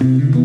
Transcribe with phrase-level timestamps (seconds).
[0.00, 0.37] Mm-hmm.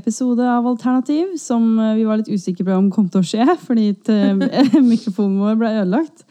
[0.00, 3.46] Episode av Alternativ, som eh, vi var litt usikre på om kom til å skje,
[3.66, 6.24] fordi eh, mikrofonen vår ble ødelagt.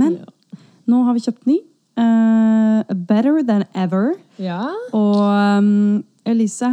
[0.00, 0.18] Men
[0.90, 1.60] nå har vi kjøpt ny.
[1.94, 4.16] Uh, better than ever.
[4.42, 6.72] Ja, Og um, Elise,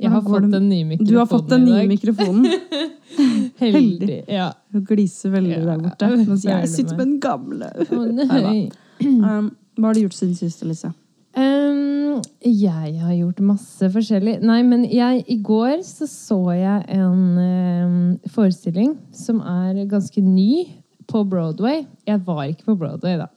[0.00, 2.46] jeg har fått det- en ny du har fått den nye mikrofonen.
[3.58, 4.22] Heldig.
[4.30, 4.52] Ja.
[4.72, 6.08] Hun gliser veldig Ja, der borte.
[6.08, 7.68] Føler jeg sitter med den gamle.
[7.90, 8.70] Oh.
[9.04, 10.94] Um, hva har du gjort siden sist, Elise?
[11.38, 14.38] Ehm, jeg har gjort masse forskjellig.
[14.42, 17.96] Nei, men jeg, i går så så jeg en um,
[18.34, 20.66] forestilling som er ganske ny
[21.08, 21.86] på Broadway.
[22.06, 23.28] Jeg var ikke på Broadway, da.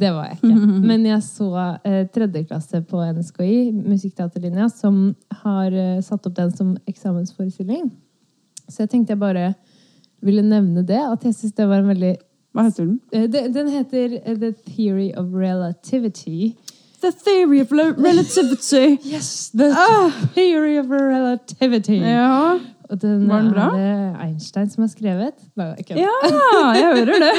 [0.00, 0.68] Det var jeg ikke.
[0.90, 1.50] Men jeg så
[1.84, 5.02] eh, tredjeklasse på NSKI, musikkteaterlinja, som
[5.42, 7.90] har eh, satt opp den som eksamensforestilling.
[8.68, 9.50] Så jeg tenkte jeg bare
[10.24, 11.00] ville nevne det.
[11.00, 12.14] At jeg syns det var en veldig
[12.56, 12.96] Hva heter den?
[13.12, 16.54] Eh, Den, den heter eh, The Theory of Relativity.
[17.00, 18.98] The Theory of Relativity.
[19.14, 19.50] Yes!
[19.54, 20.10] The Ah!
[20.34, 22.00] Theory of Relativity.
[22.02, 22.58] Ja.
[22.90, 23.66] Og den Var den bra?
[23.76, 25.34] er det Einstein som har skrevet.
[25.56, 26.08] Nei, ja,
[26.74, 27.34] jeg hører det.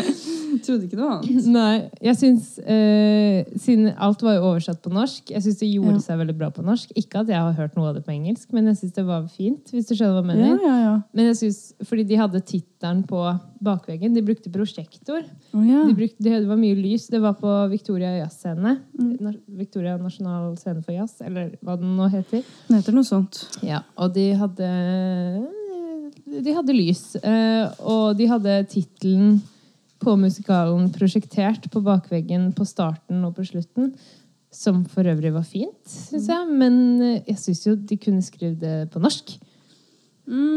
[0.66, 1.46] Trodde ikke noe annet.
[1.46, 5.98] Nei, jeg synes, eh, Siden alt var jo oversatt på norsk, jeg syns det gjorde
[5.98, 6.04] Ja.
[6.04, 6.90] seg veldig bra på norsk.
[6.98, 9.26] Ikke at jeg har hørt noe av det på engelsk, men jeg syns det var
[9.28, 9.70] fint.
[9.72, 10.58] hvis du skjønner hva jeg mener.
[10.66, 10.94] ja, ja.
[11.14, 13.20] Men jeg synes, Fordi de hadde tittelen på
[13.62, 14.14] bakveggen.
[14.14, 15.22] De brukte prosjektor.
[15.54, 15.84] Oh, ja.
[15.86, 17.08] De brukte, det var mye lys.
[17.12, 18.78] Det var på Victoria Jazzscene.
[18.98, 19.36] Mm.
[19.58, 22.42] Victoria Nasjonal Scene for Jazz, eller hva den nå heter.
[22.68, 23.44] Den heter noe sånt.
[23.62, 24.70] Ja, og de hadde
[26.44, 27.16] De hadde lys.
[27.22, 29.40] eh, Og de hadde tittelen
[30.00, 33.92] på musikalen prosjektert på bakveggen på starten og på slutten.
[34.50, 36.46] Som for øvrig var fint, syns jeg.
[36.58, 36.74] Men
[37.06, 39.36] eh, jeg syns jo de kunne skrevet det på norsk.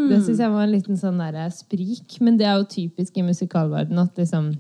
[0.10, 2.18] Det syns jeg var en liten sånn der sprik.
[2.22, 4.54] Men det er jo typisk i musikalverdenen at liksom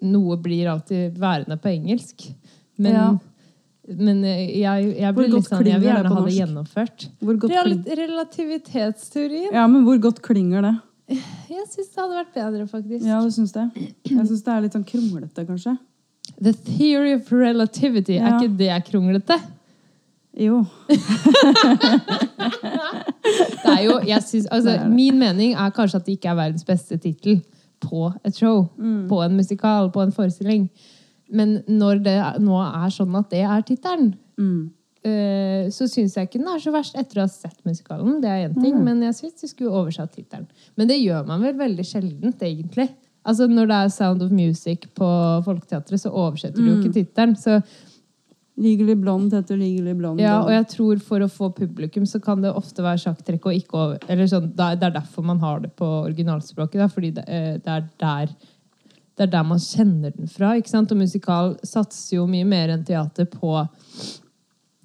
[0.00, 2.22] Noe blir alltid værende på engelsk.
[2.80, 3.08] Men, Ja.
[4.00, 7.04] men eh, jeg, jeg blir litt sånn Jeg vil gjerne ha det gjennomført.
[8.00, 9.52] Relativitetsteorien.
[9.52, 10.74] Ja, men hvor godt klinger det?
[11.08, 13.04] Jeg syns det hadde vært bedre, faktisk.
[13.06, 13.64] Ja, du syns det?
[14.08, 15.74] Jeg syns det er litt sånn kronglete, kanskje.
[16.40, 18.16] The theory of relativity.
[18.16, 18.30] Ja.
[18.30, 19.36] Er ikke det kronglete?
[20.40, 20.62] Jo.
[23.64, 24.90] Det er jo, jeg synes, altså, Det det.
[24.90, 27.42] Min mening er kanskje at det ikke er verdens beste tittel
[27.84, 28.64] på et show.
[28.78, 29.04] Mm.
[29.08, 30.70] På en musikal, på en forestilling.
[31.32, 34.70] Men når det nå er sånn at det er tittelen, Mm.
[35.04, 38.20] Eh, så syns jeg ikke den er så verst etter å ha sett musikalen.
[38.22, 38.84] Det er en ting, Mm.
[38.84, 40.46] men jeg syns de skulle oversatt tittelen.
[40.76, 42.88] Men det gjør man vel veldig sjeldent, egentlig.
[43.26, 46.82] Altså Når det er Sound of Music på Folketeatret, så oversetter du jo Mm.
[46.84, 47.36] ikke tittelen.
[47.36, 47.62] Så
[48.56, 50.20] Legally Blond heter Legally Blond.
[50.20, 53.52] Ja, og jeg tror for å få publikum så kan det ofte være sjakktrekk og
[53.52, 56.72] ikke over, eller sånn, det er- er derfor man har det på originalspråket.
[56.78, 58.26] Da, fordi det, eh, det er der
[59.16, 60.54] det er der man kjenner den fra.
[60.56, 60.90] ikke sant?
[60.90, 63.68] Og musikal satser jo mye mer enn teater på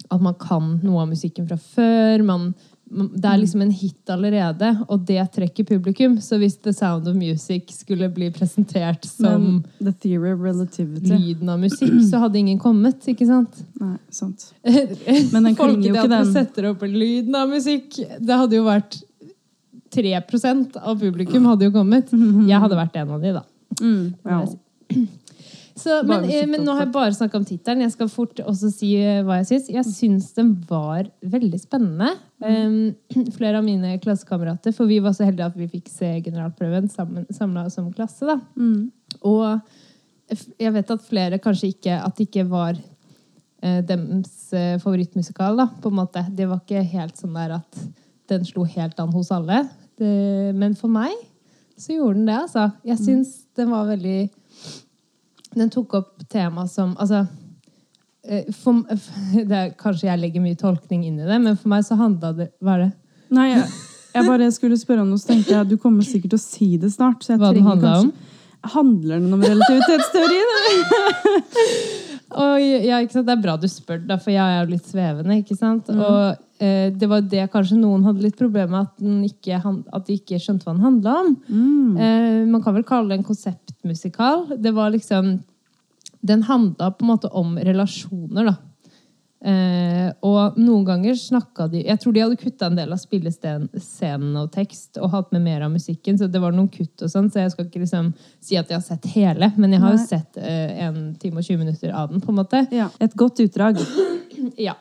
[0.09, 2.23] at man kan noe av musikken fra før.
[2.25, 2.49] Man,
[2.89, 6.17] det er liksom en hit allerede, og det trekker publikum.
[6.23, 9.93] Så hvis The Sound of Music skulle bli presentert som The
[11.19, 13.05] lyden av musikk, så hadde ingen kommet.
[13.11, 13.61] ikke sant?
[13.81, 14.49] Nei, sant.
[15.33, 16.33] Men den klinger jo ikke, den.
[16.33, 18.01] setter opp lyden av musikk.
[18.17, 18.97] Det hadde jo vært
[19.93, 22.11] 3% av publikum hadde jo kommet.
[22.49, 23.45] Jeg hadde vært en av de, da.
[23.79, 24.43] Mm, ja.
[25.79, 27.85] Så, men, eh, men nå har jeg bare snakka om tittelen.
[27.85, 29.69] Jeg skal fort også si eh, hva jeg syns.
[29.71, 32.11] Jeg syns den var veldig spennende.
[32.43, 32.95] Um,
[33.37, 37.67] flere av mine klassekamerater, for vi var så heldige at vi fikk se generalprøven samla
[37.71, 38.27] som klasse.
[38.27, 38.39] da.
[38.59, 38.89] Mm.
[39.27, 39.45] Og
[40.59, 45.69] jeg vet at flere kanskje ikke At det ikke var uh, deres eh, favorittmusikal, da,
[45.81, 46.25] på en måte.
[46.35, 47.83] Det var ikke helt sånn der at
[48.29, 49.63] den slo helt an hos alle.
[49.97, 51.15] Det, men for meg
[51.79, 52.69] så gjorde den det, altså.
[52.85, 54.29] Jeg syns den var veldig
[55.55, 57.23] Den tok opp tema som Altså
[58.27, 58.83] eh, for,
[59.49, 62.33] det er, Kanskje jeg legger mye tolkning inn i det, men for meg så handla
[62.37, 62.91] det Hva er det?
[63.35, 63.63] Nei, jeg,
[64.15, 66.69] jeg bare skulle spørre om noe, så tenkte jeg du kommer sikkert til å si
[66.81, 67.21] det snart.
[67.29, 68.07] Hva trenger handla om?
[68.73, 70.49] Handler den om relativitetsteorien?
[72.29, 72.99] Og ja?
[73.01, 75.39] Det er bra du spør, da, for jeg er jo litt svevende.
[75.41, 75.89] ikke sant?
[75.89, 80.07] Og eh, det var det kanskje noen hadde litt problemer med, at, den ikke, at
[80.07, 81.35] de ikke skjønte hva den handla om.
[81.97, 84.49] Eh, man kan vel kalle det en konseptmusikal.
[84.61, 85.39] Det var liksom
[86.19, 88.57] Den handla på en måte om relasjoner, da.
[89.39, 94.33] Eh, og noen ganger snakka de Jeg tror de hadde kutta en del av spillescenen
[94.35, 97.29] og tekst og hatt med mer av musikken, så det var noen kutt og sånn,
[97.31, 98.11] så jeg skal ikke liksom
[98.43, 101.47] si at jeg har sett hele, men jeg har jo sett eh, en time og
[101.47, 102.65] 20 minutter av den, på en måte.
[102.75, 102.91] Ja.
[102.99, 103.79] Et godt utdrag.
[104.55, 104.73] Ja.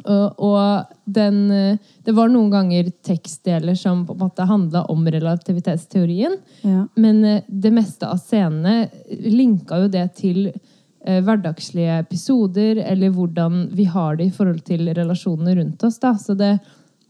[0.00, 5.04] Og, og den, eh, det var noen ganger tekstdeler som på en måte handla om
[5.04, 6.38] relativitetsteorien.
[6.64, 6.86] Ja.
[6.96, 10.56] Men eh, det meste av scenene linka jo det til eh,
[11.02, 15.98] hverdagslige episoder, eller hvordan vi har det i forhold til relasjonene rundt oss.
[16.02, 16.14] Da.
[16.18, 16.56] Så det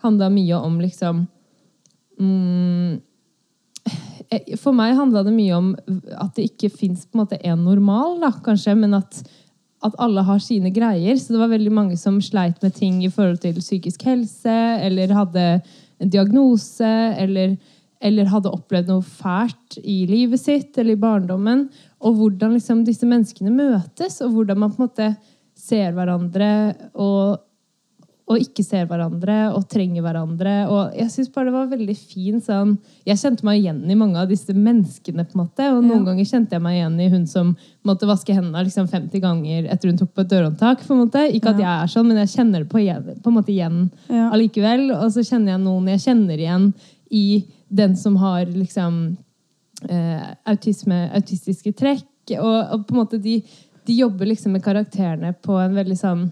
[0.03, 1.27] handla mye om liksom
[2.19, 3.01] mm,
[4.31, 5.71] eh, For meg handla det mye om
[6.17, 9.23] at det ikke fins en normal, da, kanskje, men at,
[9.85, 11.17] at alle har sine greier.
[11.17, 15.15] Så det var veldig mange som sleit med ting i forhold til psykisk helse, eller
[15.15, 15.47] hadde
[16.03, 17.57] en diagnose, eller,
[18.03, 21.69] eller hadde opplevd noe fælt i livet sitt eller i barndommen.
[22.03, 25.17] Og hvordan liksom disse menneskene møtes, og hvordan man på en måte
[25.55, 26.49] ser hverandre
[26.99, 27.39] og,
[28.33, 30.55] og ikke ser hverandre og trenger hverandre.
[30.73, 32.73] Og jeg synes bare det var veldig fin sånn
[33.07, 35.27] Jeg kjente meg igjen i mange av disse menneskene.
[35.29, 36.07] på en måte, Og noen Ja.
[36.11, 39.89] ganger kjente jeg meg igjen i hun som måtte vaske hendene liksom 50 ganger etter
[39.91, 40.79] hun tok på et dørhåndtak.
[40.87, 41.27] på en måte.
[41.35, 42.79] Ikke at jeg er sånn, men jeg kjenner det på,
[43.23, 44.31] på en måte igjen Ja.
[44.31, 44.91] allikevel.
[44.97, 46.75] Og så kjenner jeg noen jeg kjenner igjen
[47.11, 49.17] i den som har liksom
[50.49, 52.09] autisme, autistiske trekk.
[52.39, 53.41] Og, og på en måte de,
[53.89, 56.29] de jobber liksom med karakterene på en veldig sånn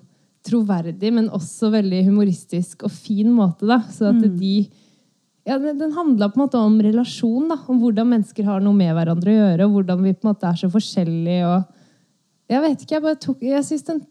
[0.46, 3.66] troverdig, men også veldig humoristisk og fin måte.
[3.68, 4.54] da, Så at de
[5.44, 8.76] ja, Den, den handla på en måte om relasjon, da, om hvordan mennesker har noe
[8.76, 11.48] med hverandre å gjøre, og hvordan vi på en måte er så forskjellige.
[11.48, 14.02] og Jeg vet ikke, jeg bare tok jeg synes den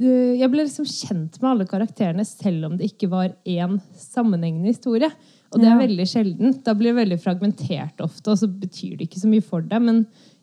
[0.00, 4.72] eh, jeg ble liksom kjent med alle karakterene, selv om det ikke var én sammenhengende
[4.72, 5.12] historie.
[5.52, 6.62] Og det er veldig sjeldent.
[6.66, 9.82] Da blir det veldig fragmentert ofte, og så betyr det ikke så mye for deg.
[9.84, 10.02] Men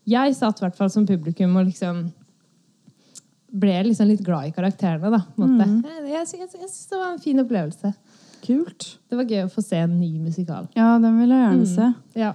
[0.09, 2.05] jeg satt i hvert fall som publikum og liksom
[3.53, 5.11] ble liksom litt glad i karakterene.
[5.13, 5.67] da, måte.
[5.85, 7.93] Jeg, jeg, jeg, syns det var en fin opplevelse.
[8.43, 8.87] Kult.
[9.07, 10.65] Det var gøy å få se en ny musikal.
[10.75, 11.91] Ja, den vil jeg gjerne se.
[12.19, 12.33] Ja.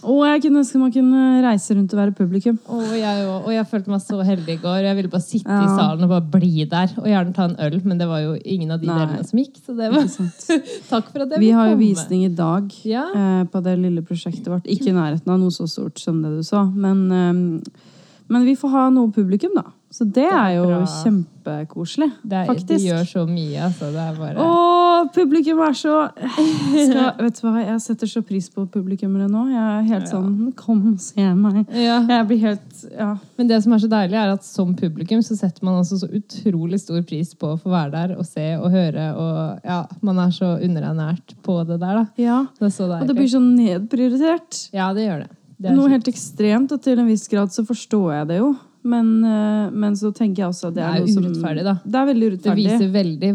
[0.00, 2.56] Og jeg kunne ønske man kunne reise rundt og være publikum.
[2.72, 4.78] Åh, jeg, og, og jeg følte meg så heldig i går.
[4.86, 5.58] Jeg ville bare sitte Ja.
[5.66, 6.94] i salen og bare bli der.
[6.96, 8.96] Og gjerne ta en øl, men det var jo ingen av de Nei.
[9.02, 9.58] delene som gikk.
[9.60, 10.06] Så det var?
[10.92, 13.04] Takk for at jeg Vi har jo visning i dag Ja.
[13.12, 14.64] eh, på det lille prosjektet vårt.
[14.72, 17.60] Ikke i nærheten av noe så stort som det du sa, men, eh,
[18.30, 19.66] men vi får ha noe publikum, da.
[19.90, 20.84] Så det, er er jo bra.
[21.02, 22.68] kjempekoselig, Det, er- faktisk.
[22.68, 23.88] det gjør så mye, altså.
[23.90, 28.46] Det er bare Å, publikum er så skal, Vet du hva, jeg setter så pris
[28.54, 29.42] på publikummere nå.
[29.50, 30.12] Jeg er helt Ja.
[30.12, 31.66] sånn Kom se meg.
[31.74, 31.98] ja.
[32.06, 33.16] Jeg blir helt Ja.
[33.36, 36.08] Men det som er så deilig, er at som publikum så setter man også så
[36.08, 39.08] utrolig stor pris på å få være der og se og høre.
[39.16, 42.06] Og ja, man er så underernært på det der, da.
[42.16, 42.46] ja.
[42.58, 43.02] Det er så deilig.
[43.02, 44.68] Og det blir så nedprioritert.
[44.72, 45.30] Ja, det gjør det.
[45.60, 48.56] det Noe helt ekstremt, og til en viss grad så forstår jeg det jo.
[48.82, 51.64] Men, eh, men så tenker jeg også at det Det er, er noe som urettferdig,
[51.66, 51.74] da.
[51.84, 53.32] Det er veldig Det viser veldig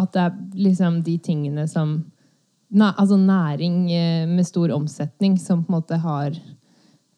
[0.00, 2.00] at det er liksom de tingene som
[2.70, 6.36] Næ, altså næring eh, med stor omsetning som på en måte har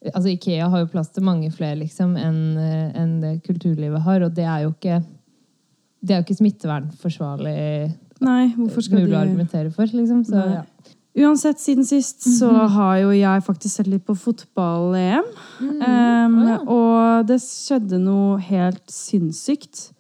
[0.03, 4.33] Altså Ikea har jo plass til mange flere liksom enn en det kulturlivet har, og
[4.35, 5.03] det er jo ikke
[6.03, 7.59] det er jo ikke smittevernforsvarlig
[8.23, 9.91] Nei, hvorfor skal mulig å argumentere for.
[9.91, 10.25] liksom.
[10.27, 10.61] Så, Nei.
[10.61, 10.93] ja.
[11.27, 15.27] Uansett, siden sist så har jo jeg faktisk sett litt på fotball-EM.
[15.61, 16.59] Um, Å, ja.
[16.65, 16.82] Og
[17.29, 19.91] det skjedde noe helt sinnssykt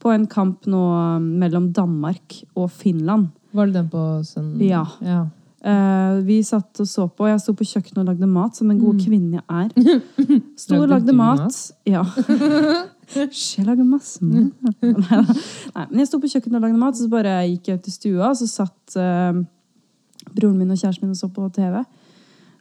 [0.00, 0.84] på en kamp nå
[1.20, 3.28] mellom Danmark og Finland.
[3.52, 4.64] Var det den på søndag?
[4.64, 4.86] Ja.
[5.04, 5.26] ja.
[5.60, 7.26] Uh, vi satt og så på.
[7.28, 9.02] Jeg sto på kjøkkenet og lagde mat, som en god mm.
[9.04, 9.98] kvinne jeg er.
[10.62, 11.58] Sto og Lagde mat.
[11.88, 12.00] Ja.
[13.14, 14.54] Hysj, jeg lager masse mat.
[14.80, 15.20] Neida.
[15.74, 17.90] Nei, men jeg sto på kjøkkenet og lagde mat, og så bare gikk jeg ut
[17.90, 19.42] i stua, og så satt uh,
[20.30, 21.82] broren min og kjæresten min og så på TV.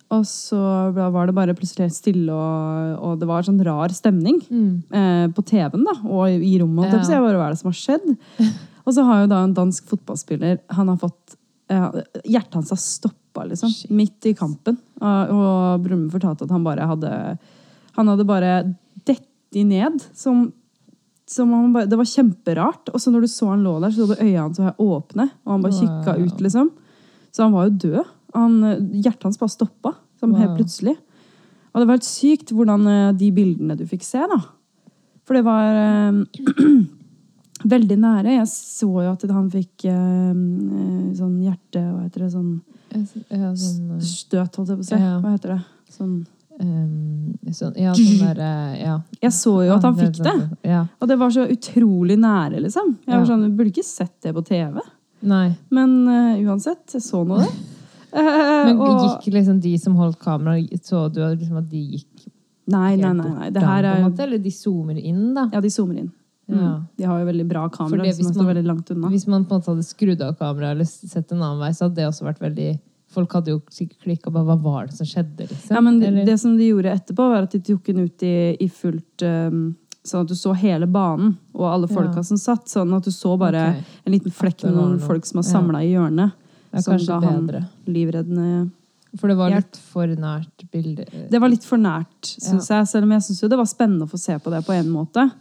[0.10, 0.60] Og så
[0.96, 5.44] var det bare plutselig helt stille, og, og det var sånn rar stemning eh, på
[5.46, 6.90] TV-en da, og i rommet.
[6.90, 7.04] Ja.
[7.06, 8.08] Så jeg bare, hva er det som har skjedd?
[8.90, 11.36] Og så har jo da en dansk fotballspiller Han har fått
[11.70, 13.70] eh, Hjertet hans har stoppa, liksom.
[13.70, 13.92] Shit.
[13.94, 14.80] Midt i kampen.
[14.98, 17.12] Og, og Brumme fortalte at han bare hadde
[18.00, 18.54] Han hadde bare
[19.06, 20.00] detti ned.
[20.18, 20.48] Som,
[21.30, 22.90] som han bare, det var kjemperart.
[22.90, 25.28] Og så når du så han lå der, så lå øynene hans åpne.
[25.46, 26.72] Og han bare kikka ut, liksom.
[27.30, 28.16] Så han var jo død.
[28.36, 28.60] Han,
[28.94, 29.96] hjertet hans bare stoppa.
[30.20, 30.98] Som helt plutselig.
[31.72, 34.40] Og det var helt sykt hvordan eh, de bildene du fikk se, da.
[35.28, 36.18] For det var eh,
[37.76, 38.34] veldig nære.
[38.40, 42.34] Jeg så jo at han fikk eh, eh, sånn hjerte Hva heter det?
[42.34, 42.52] Sånn
[42.90, 45.00] Ja, sånn, eh, støt, holdt jeg på å si.
[45.00, 45.62] Hva heter det?
[45.94, 46.14] Sånn
[46.60, 48.46] um, sånn Ja, sånn der,
[48.82, 49.00] Ja.
[49.22, 50.38] Jeg så jo at han fikk det.
[50.68, 50.86] Ja.
[51.00, 52.96] Og det var så utrolig nære, liksom.
[53.06, 54.82] Jeg var sånn, jeg burde ikke sett det på TV.
[55.30, 55.50] Nei.
[55.76, 57.52] Men uh, uansett, jeg så nå det.
[58.14, 62.28] Eh, Men gikk liksom de som holdt kamera, så du liksom at de gikk
[62.70, 63.30] Nei, nei, nei.
[63.30, 63.50] nei.
[63.50, 64.04] Det her er?
[64.06, 65.48] Eller de zoomer inn, da?
[65.54, 66.12] Ja, de zoomer inn.
[66.50, 66.56] Ja.
[66.56, 66.84] Mm.
[66.98, 69.10] De har jo veldig bra kamera Det, som man- veldig langt unna.
[69.10, 71.86] Hvis man på en måte hadde skrudd av kameraet eller sett en annen vei, så
[71.86, 75.08] hadde det også vært veldig Folk hadde jo sikkert klikka på hva var det som
[75.08, 75.72] skjedde, liksom.
[75.74, 78.56] Ja, men Eller- Det som de gjorde etterpå, var at de tok den ut i,
[78.60, 79.76] i fullt um,
[80.06, 82.22] Sånn at du så hele banen og alle folka Ja.
[82.22, 82.66] som satt.
[82.68, 83.84] Sånn at du så bare okay.
[84.06, 85.80] en liten flekk med noen folk som var Ja.
[85.80, 86.32] i hjørnet.
[86.74, 87.64] Er som kanskje han bedre.
[87.88, 88.72] livreddende
[89.18, 91.06] For det var litt for nært bilde.
[91.32, 92.88] Det var litt for nært, syns jeg.
[92.88, 95.32] Selv om jeg syns det var spennende å få se på det på en måte.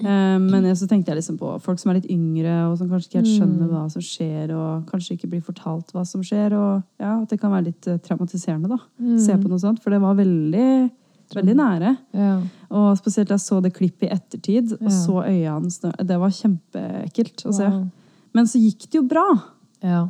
[0.00, 3.08] Eh, Men så tenkte jeg liksom på folk som er litt yngre, og som kanskje
[3.10, 3.74] ikke helt skjønner Mm.
[3.74, 6.52] hva som skjer, og kanskje ikke blir fortalt hva som skjer.
[6.56, 8.78] Og ja, at det kan være litt eh, traumatiserende, da.
[9.18, 9.42] Se Mm.
[9.44, 9.82] på noe sånt.
[9.82, 10.90] For det var veldig,
[11.34, 11.98] veldig nære.
[12.14, 12.40] Ja.
[12.70, 15.78] Og spesielt jeg så det klippet i ettertid, og så øya hans.
[15.80, 17.68] Det var kjempeekkelt å se.
[17.68, 17.90] Wow.
[18.32, 19.42] Men så gikk det jo bra.
[19.82, 20.08] Ja.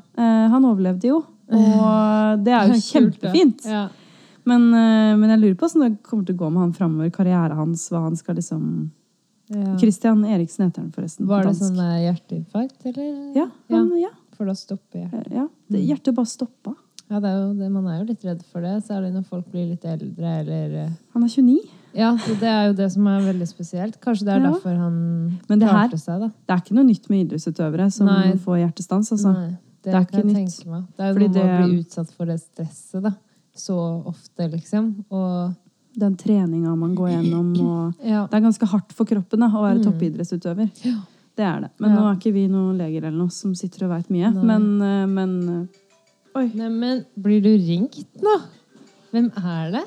[0.50, 1.23] Eh, Han overlevde jo.
[1.50, 3.64] Og det er jo kjempefint.
[3.66, 3.88] Ja.
[4.49, 7.11] Men, eh, men jeg lurer på åssen det kommer til å gå med han framover.
[7.14, 8.90] Karrieren hans, hva han skal liksom
[9.50, 9.75] Ja.
[9.75, 11.26] Eriksen heter han forresten.
[11.26, 13.35] Var det sånn eh, hjerteinfarkt, eller?
[13.35, 14.11] Ja, han, ja.
[14.37, 15.33] For da stopper hjertet.
[15.35, 15.49] ja.
[15.69, 16.75] Det, hjertet bare stoppa.
[17.11, 19.50] Ja, det er jo det, man er jo litt redd for det, særlig når folk
[19.50, 21.59] blir litt eldre, eller eh, Han er 29.
[21.99, 23.99] Ja, så det er jo det som er veldig spesielt.
[24.00, 24.52] Kanskje det er Ja.
[24.52, 26.28] derfor han Men det her- klarte seg, da.
[26.47, 28.33] Det er ikke noe nytt med idrettsutøvere som Nei.
[28.38, 29.11] får hjertestans.
[29.11, 29.33] Altså.
[29.35, 30.67] Nei, det, det er ikke nytt.
[30.67, 30.83] meg.
[30.97, 33.13] Det er jo Fordi noe med å bli utsatt for det stresset, da.
[33.57, 35.05] Så ofte, liksom.
[35.11, 35.55] Og
[36.01, 37.49] Den treninga man går gjennom.
[37.67, 38.27] Og ja.
[38.31, 39.87] det er ganske hardt for kroppen da, å være Mm.
[39.89, 40.71] toppidrettsutøver.
[41.37, 41.71] Det er det.
[41.81, 41.97] Men Ja.
[41.97, 44.31] nå er ikke vi noen leger eller noe som sitter og veit mye.
[44.35, 44.45] Nei.
[44.45, 45.67] Men, eh, men eh,
[46.37, 46.47] Oi.
[46.55, 48.37] Neimen, blir du ringt nå?
[49.13, 49.85] Hvem er det?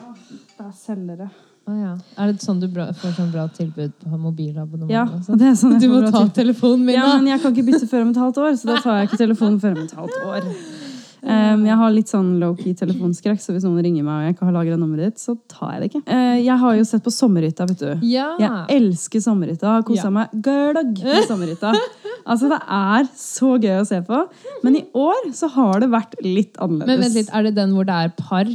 [0.57, 1.29] Det er selgere.
[1.63, 1.91] Å ja.
[2.19, 4.91] Er det sånn du bra, får sånn bra tilbud på mobilabonnement?
[4.91, 5.39] Ja, sånn?
[5.39, 8.03] det er sånn Du må ta telefonen min, Ja, men jeg kan ikke bytte før
[8.03, 10.49] om et halvt år, så da tar jeg ikke telefonen før om et halvt år.
[11.23, 14.47] Um, jeg har litt sånn low-key telefonskrekk, så hvis noen ringer meg og jeg ikke
[14.49, 16.01] har lagra nummeret ditt, så tar jeg det ikke.
[16.09, 18.03] Uh, jeg har jo sett på Sommerhytta, vet du.
[18.09, 18.25] Ja!
[18.41, 19.69] Jeg elsker Sommerhytta.
[19.77, 20.11] Har kosa Ja.
[20.17, 21.71] meg gløgg med Sommerhytta.
[22.23, 24.17] Altså, det er så gøy å se på.
[24.63, 26.87] Men i år så har det vært litt annerledes.
[26.87, 28.47] Men vent litt, er det den hvor det er par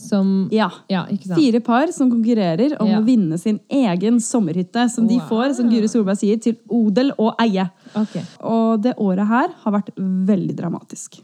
[0.00, 0.68] som Ja.
[0.90, 1.04] Ja?
[1.34, 3.00] Fire par som konkurrerer om Ja.
[3.00, 7.34] å vinne sin egen sommerhytte, som de får, som Guri Solberg sier, til odel og
[7.38, 7.68] eie.
[7.94, 8.22] Okay.
[8.40, 11.20] Og det året her har vært veldig dramatisk.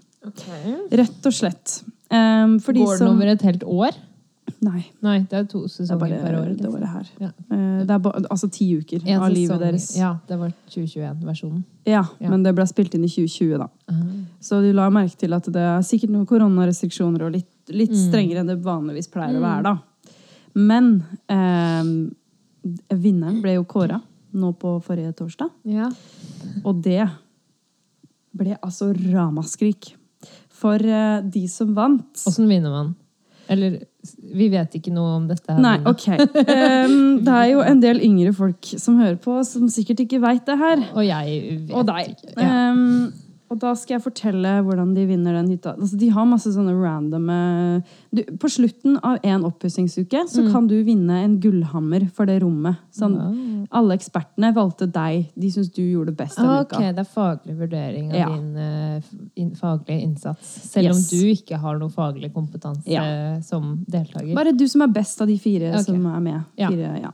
[0.92, 1.82] Rett og slett.
[2.10, 3.92] Um, Går den som over et helt år?
[4.62, 6.44] Nei, Nei, det er to det er sesonger bare per år.
[6.46, 6.74] det liksom.
[6.74, 7.08] året her.
[7.20, 7.30] Ja.
[7.50, 9.96] Uh, Det er ba, altså ti uker En av livet deres.
[9.98, 11.64] Ja, det var 2021-versjonen.
[11.84, 12.28] Ja, Ja.
[12.30, 13.68] men det ble spilt inn i 2020, da.
[14.40, 18.02] Så du la merke til at det er sikkert noen koronarestriksjoner og litt, litt Mm.
[18.08, 19.76] strengere enn det vanligvis pleier å være, da.
[20.54, 21.84] Men eh,
[22.96, 24.00] vinneren ble jo kåra
[24.36, 25.50] nå på forrige torsdag.
[25.64, 25.88] Ja.
[26.64, 27.06] Og det
[28.36, 29.94] ble altså ramaskrik.
[30.56, 32.94] For eh, de som vant Åssen vinner man?
[33.48, 33.76] Eller
[34.34, 35.46] vi vet ikke noe om dette.
[35.52, 35.60] her.
[35.62, 36.06] Nei, ok.
[36.18, 40.42] Um, det er jo en del yngre folk som hører på, som sikkert ikke veit
[40.48, 40.82] det her.
[40.96, 42.16] Og jeg vet Og deg.
[42.16, 42.32] ikke.
[42.42, 42.48] Ja.
[42.72, 43.12] Em,
[43.50, 45.74] og da skal jeg fortelle hvordan de vinner den hytta.
[45.78, 47.36] Altså, de har masse sånne randome
[48.14, 50.52] du, På slutten av en oppussingsuke så Mm.
[50.52, 52.76] kan du vinne en gullhammer for det rommet.
[52.92, 55.30] Sånn, Alle ekspertene valgte deg.
[55.38, 56.92] De syns du gjorde det best Ah, okay.
[56.92, 58.28] det er faglig vurdering av Ja.
[58.28, 59.00] din eh,
[59.36, 60.46] in, faglige innsats.
[60.72, 60.96] Selv Yes.
[61.12, 63.40] om du ikke har noe faglig kompetanse Ja.
[63.40, 64.34] som deltaker.
[64.34, 65.82] Bare du som er best av de fire okay.
[65.84, 66.44] som er med.
[66.56, 67.10] Fire, ja.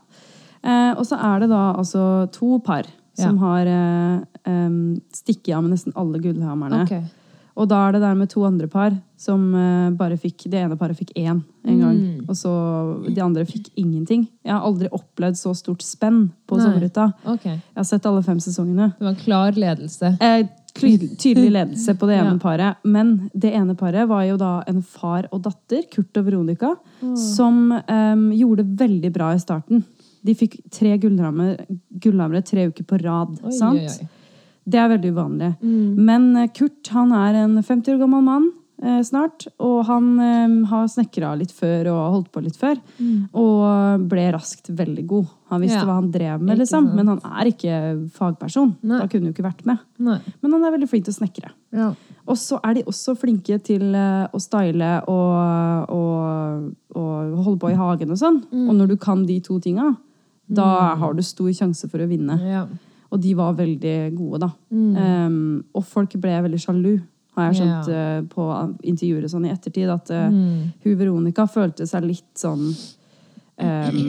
[0.65, 2.85] Eh, og så er det da altså to par
[3.15, 6.85] som har eh, em, stikke av med nesten alle gullhammerne.
[6.87, 7.03] Okay.
[7.59, 10.79] Og da er det der med to andre par som uh, bare fikk Det ene
[10.81, 11.99] paret fikk én en gang.
[11.99, 12.23] Mm.
[12.27, 12.53] Og så
[13.07, 14.25] de andre fikk ingenting.
[14.43, 16.89] Jeg har aldri opplevd så stort spenn på Nei.
[17.35, 17.55] Okay.
[17.61, 18.89] Jeg har sett alle fem sesongene.
[18.99, 20.15] Det var en klar ledelse.
[20.19, 22.39] Eh, tydelig, ledelse på det ene Ja.
[22.43, 22.83] paret.
[22.83, 26.75] Men det ene paret var jo da en far og datter, Kurt og Veronica,
[27.15, 29.85] som um, gjorde det veldig bra i starten.
[30.23, 33.39] De fikk tre gullhamre tre uker på rad.
[33.45, 33.79] Oi, sant?
[33.79, 34.11] oi, oi.
[34.65, 35.53] Det er veldig uvanlig.
[35.63, 35.95] Mm.
[36.07, 38.45] Men eh, Kurt han er en 50 år gammel mann
[38.83, 42.79] eh, snart, og han eh, har snekra litt før og holdt på litt før.
[43.35, 45.27] Og ble raskt veldig god.
[45.53, 45.83] Han visste Mm.
[45.83, 45.89] Ja.
[45.91, 46.87] hva han drev med, liksom.
[46.97, 47.75] men han er ikke
[48.15, 48.77] fagperson.
[48.83, 48.99] Nei.
[49.03, 49.83] Da kunne han jo ikke vært med.
[49.99, 50.19] Nei.
[50.41, 51.51] Men han er veldig flink til å snekre.
[51.77, 51.91] Ja.
[52.23, 57.73] Og så er de også flinke til eh, å style og, og, og holde på
[57.73, 58.41] i hagen og sånn.
[58.53, 58.69] Mm.
[58.71, 59.91] Og når du kan de to tinga,
[60.53, 62.39] da har du stor sjanse for å vinne.
[62.47, 62.65] Ja.
[63.13, 64.49] Og de var veldig gode, da.
[64.73, 64.93] Mm.
[64.97, 66.95] Um, og folk ble veldig sjalu,
[67.37, 68.23] har jeg skjønt yeah.
[68.23, 68.47] uh, på
[68.89, 69.91] intervjuer sånn i ettertid.
[69.93, 70.73] At uh, Mm.
[70.85, 74.01] hun Veronica følte seg litt sånn um,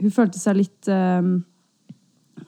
[0.00, 1.42] Hun følte seg litt um,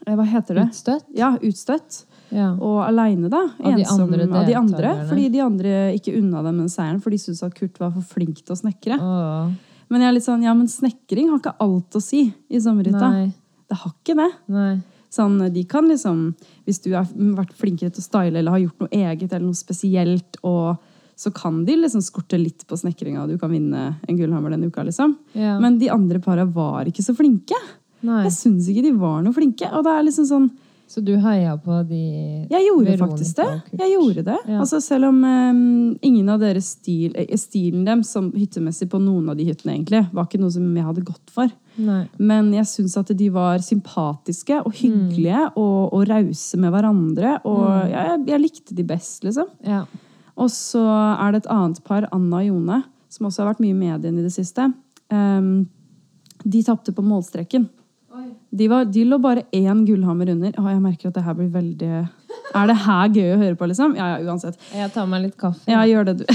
[0.09, 0.67] Hva heter det?
[0.73, 1.05] Utstøtt?
[1.17, 2.03] Ja, utstøtt.
[2.33, 2.55] Ja.
[2.57, 3.43] Og aleine, da.
[3.61, 4.95] Av de Ensom andre av de andre.
[5.11, 8.15] Fordi de andre ikke unna dem den seieren, for de syntes at Kurt var for
[8.17, 8.97] flink til å snekre.
[8.97, 9.53] Åh.
[9.93, 13.11] Men jeg er litt sånn, ja, men snekring har ikke alt å si i sommerhytta.
[13.69, 14.31] Det har ikke det.
[14.53, 14.73] Nei.
[15.13, 16.31] Sånn, de kan liksom,
[16.65, 19.59] Hvis du har vært flinkere til å style eller har gjort noe eget eller noe
[19.59, 20.81] spesielt, og
[21.23, 24.71] så kan de liksom skorte litt på snekringa, og du kan vinne en gullhammer denne
[24.73, 24.83] uka.
[24.87, 25.15] liksom.
[25.37, 25.59] Ja.
[25.61, 27.59] Men de andre para var ikke så flinke.
[28.03, 28.25] Nei.
[28.27, 29.69] Jeg syns ikke de var noe flinke.
[29.71, 30.51] Og det er liksom sånn
[30.93, 32.01] Så du heia på de
[32.51, 33.79] Jeg gjorde Veronica faktisk det.
[33.79, 34.39] Jeg gjorde det.
[34.51, 34.59] Ja.
[34.61, 39.31] Altså Selv om um, ingen av deres stil, eh, stilen dem som hyttemessig på noen
[39.33, 41.53] av de hyttene egentlig, var ikke noe som jeg hadde gått for.
[41.81, 42.05] Nei.
[42.21, 47.37] Men jeg syns at de var sympatiske og hyggelige og, og rause med hverandre.
[47.49, 49.51] Og jeg, jeg likte de best, liksom.
[49.67, 49.85] Ja.
[50.41, 53.75] Og så er det et annet par, Anna og Jone, som også har vært mye
[53.75, 54.71] i mediene i det siste.
[55.13, 55.69] Um,
[56.43, 57.69] de tapte på målstreken.
[58.53, 60.53] De, var, de lå bare én gullhammer under.
[60.61, 61.93] Å, jeg merker at det her blir veldig
[62.53, 63.95] Er det her gøy å høre på, liksom?
[63.97, 64.59] Ja, ja, uansett.
[64.77, 65.65] Jeg tar meg litt kaffe.
[65.73, 66.27] Ja, gjør det, du.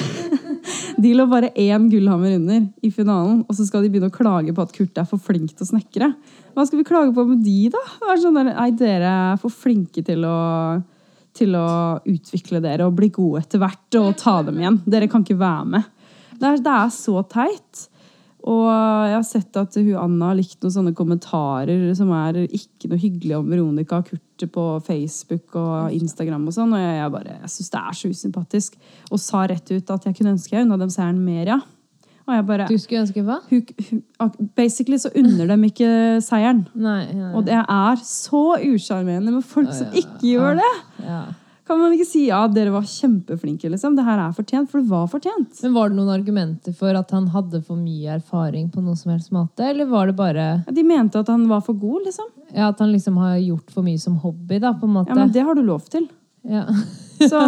[0.97, 4.53] De lå bare én gullhammer under i finalen, og så skal de begynne å klage
[4.55, 6.07] på at Kurt er for flink til å snekre.
[6.55, 7.83] Hva skal vi klage på med de, da?
[8.17, 10.37] Sånn der, Nei, dere er for flinke til å,
[11.37, 11.67] til å
[12.01, 14.81] utvikle dere og bli gode etter hvert og ta dem igjen.
[14.89, 15.93] Dere kan ikke være med.
[16.37, 17.85] Det er, det er så teit.
[18.47, 22.91] Og jeg har sett at hun Anna har likt noen sånne kommentarer som er ikke
[22.91, 26.75] noe hyggelig om Veronica og Kurt på Facebook og Instagram og sånn.
[26.77, 28.77] Og jeg, bare, jeg syns det er så usympatisk.
[29.11, 31.59] Og sa rett ut at jeg kunne ønske jeg unna dem seieren mer, ja.
[32.27, 33.37] Og jeg bare Du skulle ønske hva?
[33.47, 35.89] hun, hun, Basically så unner dem ikke
[36.23, 36.65] seieren.
[36.75, 37.01] Nei.
[37.15, 37.33] Ja.
[37.39, 40.71] Og det er så usjarmerende med folk som ikke gjør det.
[41.07, 41.25] ja.
[41.67, 43.95] Kan man ikke si ja, dere var kjempeflinke, liksom.
[43.97, 45.57] Det her er fortjent, for det var fortjent.
[45.65, 49.11] Men Var det noen argumenter for at han hadde for mye erfaring på noe som
[49.11, 49.65] helst måte?
[49.67, 52.29] Eller var det bare De mente at han var for god, liksom.
[52.55, 54.61] ja, at han liksom har gjort for mye som hobby?
[54.63, 55.11] da, på en måte?
[55.11, 56.07] Ja, men det har du lov til.
[56.47, 56.63] Ja.
[57.17, 57.39] Så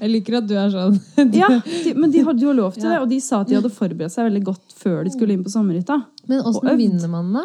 [0.00, 0.96] Jeg liker at du er sånn.
[1.36, 3.72] Ja, de, men de hadde jo lov til det, og de sa at de hadde
[3.74, 5.96] forberedt seg veldig godt før de skulle inn på sommerhytta.
[6.30, 7.42] Men åssen vinner man, da?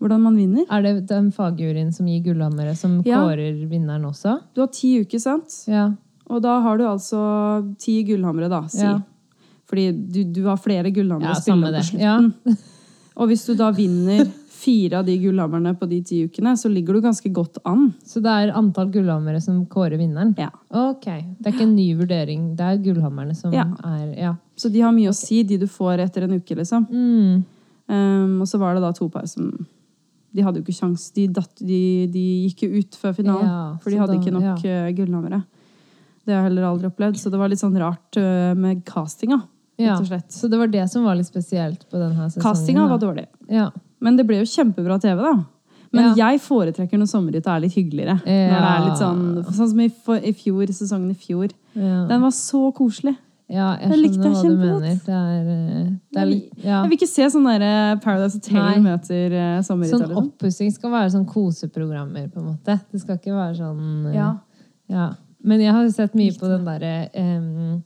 [0.00, 0.64] Hvordan man vinner.
[0.70, 3.18] Er det den fagjuryen som gir gullhammere, som Ja.
[3.24, 4.40] kårer vinneren også?
[4.54, 5.64] Du har ti uker, sant?
[5.66, 5.88] Ja.
[6.30, 8.78] Og da har du altså ti gullhammere, da, si.
[8.84, 8.98] Ja.
[9.68, 12.00] Fordi du, du har flere gullhammere Ja, å spille på det.
[12.00, 12.18] Ja.
[13.18, 14.24] Og hvis du da vinner
[14.58, 17.88] fire av de gullhammerne på de ti ukene, så ligger du ganske godt an.
[18.06, 20.34] Så det er antall gullhammere som kårer vinneren?
[20.38, 20.50] Ja.
[20.70, 21.04] Ok.
[21.40, 22.44] Det er ikke en ny vurdering.
[22.58, 23.64] Det er gullhammerne som Ja.
[23.84, 24.36] er Ja.
[24.56, 26.86] Så de har mye å si, de du får etter en uke, liksom.
[26.90, 27.44] Mm.
[27.88, 29.66] Um, og så var det da to par som
[30.34, 31.10] De hadde jo ikke sjans.
[31.16, 31.78] De, de,
[32.12, 34.80] de gikk jo ut før finalen, Ja, for de hadde da- ikke nok ja.
[34.92, 35.42] gullhammere.
[36.26, 39.38] Det har jeg heller aldri opplevd, så det var litt sånn rart uh, med castinga.
[39.80, 39.94] ja.
[40.28, 42.42] Så det var det som var litt spesielt på denne sesongen?
[42.44, 42.88] Castinga da.
[42.92, 43.26] var dårlig.
[43.48, 43.70] Ja.
[44.04, 45.32] Men det ble jo kjempebra TV, da.
[45.90, 46.28] Men Ja.
[46.28, 48.18] jeg foretrekker når sommerhytta er litt hyggeligere.
[48.28, 48.50] Ja.
[48.52, 49.22] Når det er litt sånn,
[49.56, 51.48] sånn som i, for, i fjor, sesongen i fjor.
[51.74, 52.02] Ja.
[52.10, 53.16] Den var så koselig.
[53.48, 54.96] Ja, jeg likte skjønner hva du mener.
[55.06, 56.82] Det er, eh, det er litt ja.
[56.82, 58.74] Jeg vil ikke se sånn eh, Paradise Hotel Nei.
[58.84, 59.94] møter sommer sommerhytta.
[59.94, 60.26] Sånn liksom.
[60.26, 62.76] oppussing skal være sånn koseprogrammer, på en måte.
[62.92, 64.28] Det skal ikke være sånn eh, Ja.
[64.92, 65.08] ja.
[65.48, 67.82] Men jeg har sett mye på den derre um,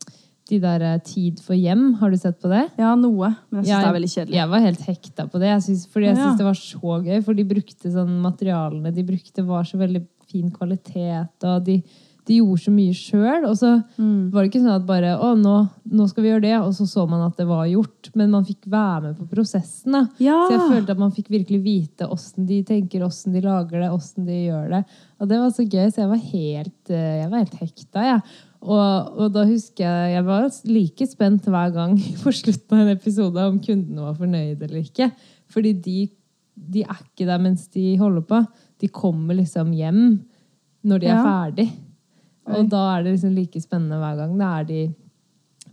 [0.49, 1.93] De der Tid for hjem.
[2.01, 2.65] Har du sett på det?
[2.81, 3.31] ja, noe.
[3.53, 4.39] Men jeg syns ja, det er veldig kjedelig.
[4.41, 5.51] Jeg var helt hekta på det.
[5.53, 7.19] Jeg synes, fordi jeg syns det var så gøy.
[7.23, 11.47] For de brukte sånn materialene de brukte, var så veldig fin kvalitet.
[11.47, 11.79] Og de,
[12.29, 13.45] de gjorde så mye sjøl.
[13.49, 14.31] Og så Mm.
[14.31, 15.55] var det ikke sånn at bare Å, nå,
[15.91, 16.55] nå skal vi gjøre det.
[16.63, 18.11] Og så så man at det var gjort.
[18.15, 19.93] Men man fikk være med på prosessen.
[19.93, 20.07] da.
[20.19, 20.37] Ja.
[20.47, 23.91] Så jeg følte at man fikk virkelig vite åssen de tenker, åssen de lager det,
[23.91, 24.85] åssen de gjør det.
[25.21, 28.03] Og det var så gøy, så jeg var helt, eh, jeg var helt hekta.
[28.03, 28.23] Jeg.
[28.63, 32.97] Og, og da husker jeg jeg var like spent hver gang på slutten av en
[32.97, 35.11] episode om kundene var fornøyde eller ikke.
[35.51, 36.09] Fordi de,
[36.57, 38.47] de er ikke der mens de holder på.
[38.79, 40.21] De kommer liksom hjem
[40.85, 41.25] når de er Ja.
[41.27, 41.69] ferdig.
[42.51, 44.35] Og da er det liksom like spennende hver gang.
[44.39, 44.83] Da er de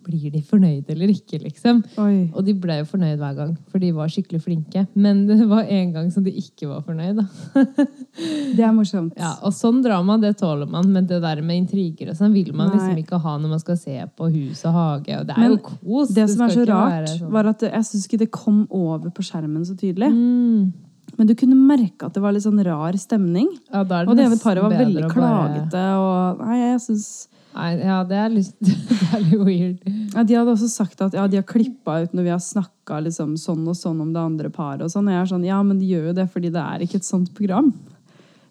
[0.10, 1.82] blir de fornøyde eller ikke, liksom.
[2.02, 2.30] Oi.
[2.34, 4.86] Og de ble jo fornøyd hver gang, for de var skikkelig flinke.
[4.96, 7.20] Men det var en gang som de ikke var fornøyd.
[7.20, 7.86] Da.
[8.58, 9.14] Det er morsomt.
[9.20, 12.50] Ja, og sånn drama, det tåler man, men det der med intriger og sånn vil
[12.52, 12.80] man Nei.
[12.80, 15.20] liksom ikke ha når man skal se på hus og hage.
[15.22, 16.12] Og det er Men jo kos.
[16.16, 19.24] Det som er så rart, sånn- var at jeg syns ikke det kom over på
[19.24, 20.10] skjermen så tydelig.
[20.12, 20.89] mm.
[21.20, 23.50] Men du kunne merke at det var litt sånn rar stemning.
[23.74, 25.84] ja, det Og det ene paret var veldig bare- klagete.
[26.00, 27.10] Og nei, jeg synes,
[27.50, 29.80] Nei, ja, det er litt, det er litt weird.
[30.14, 33.00] ja, De hadde også sagt at ja, de har klippa ut når vi har snakka
[33.04, 34.84] liksom, sånn og sånn om det andre paret.
[34.86, 35.10] Og sånn.
[35.10, 37.08] Og jeg er sånn, ja, men de gjør jo det fordi det er ikke et
[37.10, 37.74] sånt program.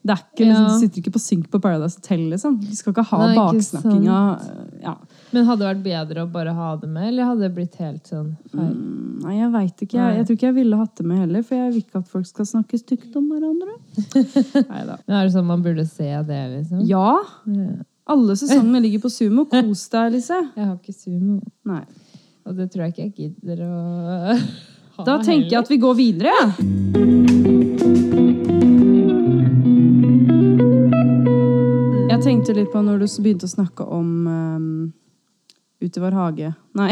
[0.08, 0.68] Det er ikke, liksom, Ja.
[0.72, 2.22] De sitter ikke på synk på Paradise Hotel.
[2.32, 2.54] liksom.
[2.64, 4.20] De skal ikke ha baksnakkinga.
[4.82, 4.94] Ja.
[5.34, 8.06] Men hadde det vært bedre å bare ha det med, eller hadde det blitt helt
[8.08, 8.70] sånn feil?
[8.72, 9.98] Mm, Nei, jeg veit ikke.
[9.98, 12.08] Jeg, jeg tror ikke jeg ville hatt det med heller, for jeg vil ikke at
[12.08, 13.76] folk skal snakke stygt om hverandre.
[14.72, 14.96] Neida.
[15.04, 16.80] Men er det sånn man burde se det, liksom?
[16.88, 17.68] Ja, Ja.
[18.08, 19.44] alle sesongene ligger på Sumo.
[19.52, 20.40] Kos deg, Elise.
[20.56, 21.40] Jeg har ikke sumo.
[21.68, 21.82] Nei.
[22.48, 24.38] Og det tror jeg ikke jeg gidder å
[24.96, 27.97] ha Da tenker jeg at vi går videre.
[32.22, 34.70] Tenkte litt på når du begynte å snakke om um,
[35.78, 36.48] Ute i vår hage.
[36.74, 36.90] Nei.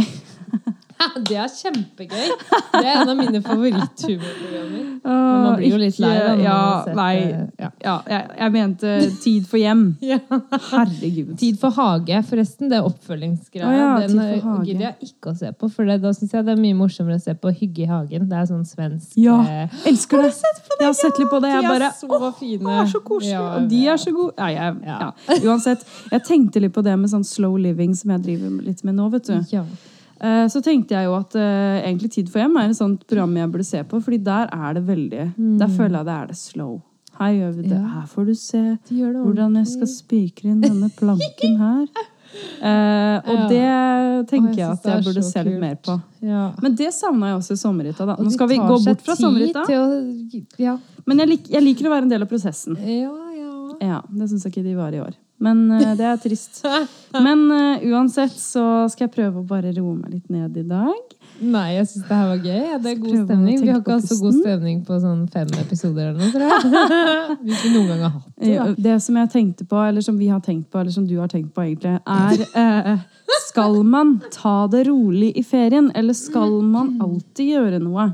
[1.29, 2.29] Det er kjempegøy!
[2.73, 4.85] Det er en av mine favoritthumorprogrammer.
[5.07, 6.33] Men man blir jo litt lei da.
[6.41, 7.15] Ja, har nei.
[7.23, 7.95] eh, ja.
[8.11, 9.83] Jeg, jeg mente Tid for hjem.
[10.71, 11.35] Herregud.
[11.41, 12.71] Tid for hage, forresten.
[12.73, 13.69] Det er oppfølgingsgreia.
[13.69, 16.47] Å ja, Den eh, gidder jeg ikke å se på, for det, da syns jeg
[16.49, 18.29] det er mye morsommere å se på Hygge i hagen.
[18.31, 20.33] Det er sånn svensk Ja, eh, elsker det!
[20.77, 21.53] Jeg har sett litt på det.
[21.55, 22.63] Jeg De er bare så fine.
[22.67, 24.49] De er så koselige, og de er så gode.
[24.57, 25.43] Ja, jeg.
[25.47, 28.99] Uansett, jeg tenkte litt på det med sånn slow living som jeg driver litt med
[28.99, 29.37] nå, vet du.
[29.55, 29.65] Ja.
[30.21, 33.35] Eh, Så tenkte jeg jo at uh, egentlig Tid for hjem er et sånt program
[33.37, 35.25] jeg burde se på, fordi der er det veldig
[35.61, 36.83] Der føler jeg det er det slow.
[37.19, 37.73] Her gjør vi det.
[37.79, 37.85] Mm.
[37.85, 38.01] Ja.
[38.01, 41.87] Her får du se De hvordan jeg skal spikre inn denne planken her.
[42.61, 43.49] Uh, og Ja.
[43.49, 45.95] det tenker jeg jeg at jeg burde se litt mer på.
[46.23, 46.53] Ja.
[46.63, 48.07] Men det savna jeg også i sommerhytta.
[48.19, 49.65] Nå skal vi gå bort fra sommerhytta.
[49.69, 50.79] å- Ja.
[51.07, 52.77] Men jeg, lik, jeg liker å være en del av prosessen.
[52.81, 53.53] ja, ja.
[53.81, 55.15] Ja, Det syns jeg ikke de var i år.
[55.43, 56.63] Men eh, det er trist.
[57.13, 61.17] Men uh, uansett så skal jeg prøve å bare roe meg litt ned i dag.
[61.37, 62.61] Nei, jeg syns det her var gøy.
[62.71, 63.59] Ja, det er god stemning.
[63.61, 67.37] Vi har ikke hatt så god stemning på sånn fem episoder eller noe, tror jeg.
[67.45, 68.55] Hvis vi noen gang har hatt det.
[68.57, 68.67] Da.
[68.89, 71.29] Det som jeg tenkte på, eller som vi har tenkt på, eller som du har
[71.33, 73.05] tenkt på egentlig, er uh,
[73.45, 78.11] Skal man ta det rolig i ferien, eller skal man alltid gjøre noe?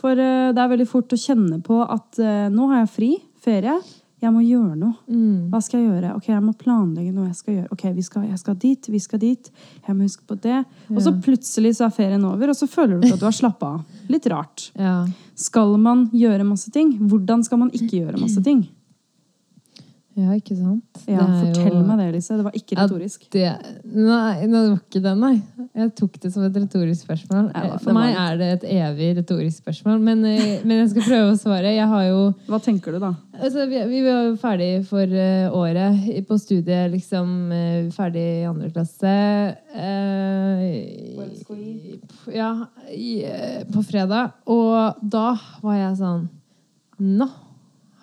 [0.00, 3.10] For uh, det er veldig fort å kjenne på at eh, nå har jeg fri,
[3.42, 3.76] ferie,
[4.22, 4.94] jeg må gjøre noe.
[5.10, 5.48] Mm.
[5.50, 6.12] Hva skal jeg gjøre?
[6.18, 7.70] Ok, jeg må planlegge noe jeg skal gjøre.
[7.74, 9.50] Ok, vi skal, jeg skal dit, vi skal dit.
[9.86, 10.60] Jeg må huske på det.
[10.92, 13.34] Og så plutselig så er ferien over, og så føler du ikke at du har
[13.36, 13.98] slappa av.
[14.12, 14.68] Litt rart.
[14.78, 15.00] Ja.
[15.38, 16.94] Skal man gjøre masse ting?
[17.10, 18.62] Hvordan skal man ikke gjøre masse ting?
[20.14, 21.00] Ja, ikke sant?
[21.08, 22.36] Ja, Det fortell jo- meg det, Lise.
[22.36, 23.22] Det var ikke retorisk.
[23.32, 23.46] Det,
[23.94, 25.34] nei, det var ikke det, nei.
[25.74, 27.50] Jeg tok det som et retorisk spørsmål.
[27.54, 28.18] Ja, For meg litt.
[28.20, 30.00] er det et evig retorisk spørsmål.
[30.04, 31.72] Men, eh, men jeg skal prøve å svare.
[31.74, 33.14] Jeg har jo Hva tenker du, da?
[33.42, 37.32] Altså, vi, vi var jo ferdig for eh, året på studiet, liksom.
[37.52, 39.56] eh, ferdig i andre klasse.
[39.74, 41.16] eh,
[42.34, 44.32] ja, i, eh, på fredag.
[44.46, 46.28] Og da var jeg sånn
[47.02, 47.26] Nå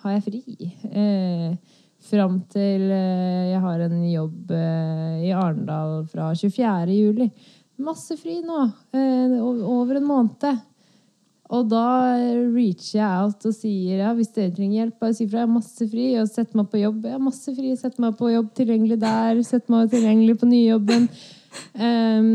[0.02, 0.72] har jeg fri.
[0.92, 1.54] Eh,
[2.10, 6.96] fram til eh, jeg har en jobb eh, i Arendal fra 24.
[6.96, 7.30] juli.
[7.80, 8.64] Masse fri nå.
[8.94, 10.66] Eh, over en måned.
[11.50, 11.84] Og da
[12.54, 15.40] reacher jeg out og sier ja, hvis dere trenger hjelp, bare si fra.
[15.40, 16.06] Jeg har masse fri.
[16.20, 17.04] Og sett meg på jobb.
[17.08, 17.74] Jeg har masse fri.
[17.78, 19.40] Sett meg på jobb tilgjengelig der.
[19.46, 21.08] Sett meg tilgjengelig på nyjobben.
[21.74, 22.30] Um,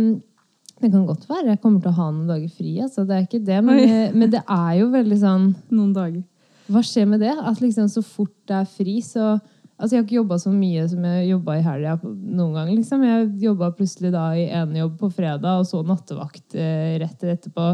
[0.82, 2.74] det kan godt være jeg kommer til å ha noen dager fri.
[2.84, 3.06] Altså.
[3.08, 3.62] Det er ikke det.
[3.64, 3.84] Men,
[4.20, 6.24] men det er jo veldig sånn Noen dager.
[6.68, 7.32] Hva skjer med det?
[7.32, 9.36] At liksom så fort det er fri, så
[9.76, 12.70] Altså, jeg har ikke jobba så mye som jeg jobba i helga noen gang.
[12.72, 13.04] Liksom.
[13.04, 17.66] Jeg jobba plutselig da i enejobb på fredag, og så nattevakt eh, rett etterpå.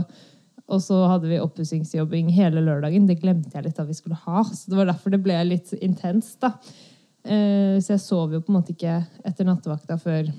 [0.72, 3.06] Og så hadde vi oppussingsjobbing hele lørdagen.
[3.10, 4.42] Det glemte jeg litt at vi skulle ha.
[4.48, 6.40] Så det var derfor det ble litt intenst.
[6.42, 6.56] da.
[7.22, 10.32] Eh, så jeg sov jo på en måte ikke etter nattevakta før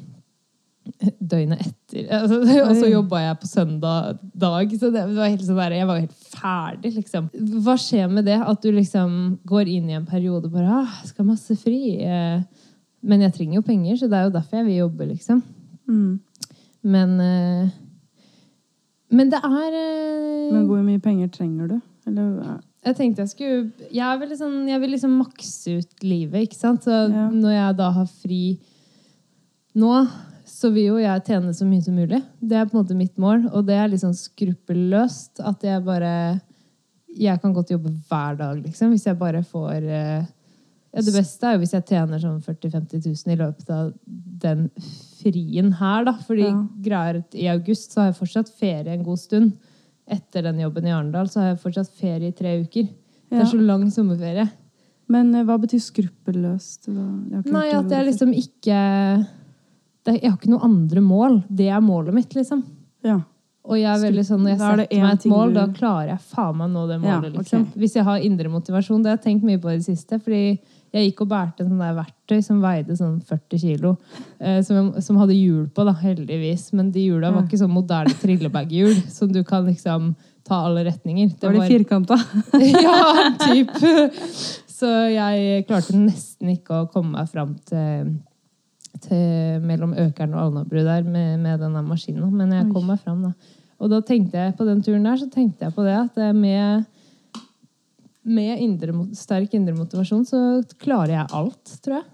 [1.19, 2.07] døgnet etter.
[2.17, 4.75] Altså, og så jobba jeg på søndag dag.
[4.79, 7.29] Så det var helt sånn der, jeg var helt ferdig, liksom.
[7.65, 8.39] Hva skjer med det?
[8.43, 11.99] At du liksom går inn i en periode og bare ah, skal ha masse fri.
[12.03, 12.43] Eh,
[13.03, 15.41] Men jeg trenger jo penger, så det er jo derfor jeg vil jobbe, liksom.
[15.91, 16.21] Mm.
[16.83, 17.71] Men eh,
[19.11, 21.81] Men det er eh, Men hvor mye penger trenger du?
[22.07, 26.49] Eller, Jeg tenkte jeg skulle Jeg, vil veldig sånn, jeg vil liksom makse ut livet,
[26.49, 26.83] ikke sant?
[26.87, 27.29] Så Ja.
[27.31, 28.43] når jeg da har fri
[29.79, 29.93] nå,
[30.63, 32.21] så vil jo jeg tjene så mye som mulig.
[32.39, 35.83] Det er på en måte mitt mål, og det er litt sånn skruppelløst at jeg
[35.87, 36.13] bare
[37.13, 40.23] Jeg kan godt jobbe hver dag, liksom, hvis jeg bare får eh,
[40.95, 43.91] ja, Det beste er jo hvis jeg tjener sånn 40 000-50 000 i løpet av
[44.47, 44.63] den
[45.21, 46.15] frien her, da.
[46.25, 46.55] Fordi Ja.
[46.87, 49.53] greia er at i august så har jeg fortsatt ferie en god stund.
[50.09, 52.89] Etter den jobben i Arendal så har jeg fortsatt ferie i tre uker.
[53.31, 54.49] Det er så lang sommerferie.
[55.13, 56.89] Men eh, hva betyr skruppelløst?
[56.89, 58.81] Nei, at jeg liksom ikke
[60.07, 61.43] Jeg har ikke noen andre mål.
[61.49, 62.65] Det er målet mitt, liksom.
[63.07, 63.21] Ja.
[63.63, 66.09] Og jeg er veldig sånn, når jeg er setter meg et mål, du- da klarer
[66.09, 67.33] jeg faen meg nå det Ja, målet.
[67.37, 67.39] ok.
[67.45, 67.67] liksom.
[67.79, 69.03] Hvis jeg har indre motivasjon.
[69.05, 70.19] Det har jeg tenkt mye på i det siste.
[70.21, 70.59] fordi
[70.93, 73.97] jeg gikk og bærte sånn der verktøy som veide sånn 40 kilo.
[74.41, 76.73] Eh, som, som hadde hjul på, da, heldigvis.
[76.75, 81.31] Men de hjula var ikke sånn moderne trillebag-hjul som du kan liksom ta alle retninger.
[81.39, 82.19] Det Var det firkanta?
[82.59, 83.71] ja, typ.
[84.67, 88.17] Så jeg klarte nesten ikke å komme meg fram til,
[89.07, 92.31] til mellom Økeren og Alnabru der med, med denne maskinen.
[92.37, 93.59] Men jeg kom meg fram, da.
[93.83, 96.85] Og da tenkte jeg på den turen der, så tenkte jeg på det at med,
[98.23, 100.43] med indre, sterk indre motivasjon så
[100.83, 102.09] klarer jeg alt, tror jeg.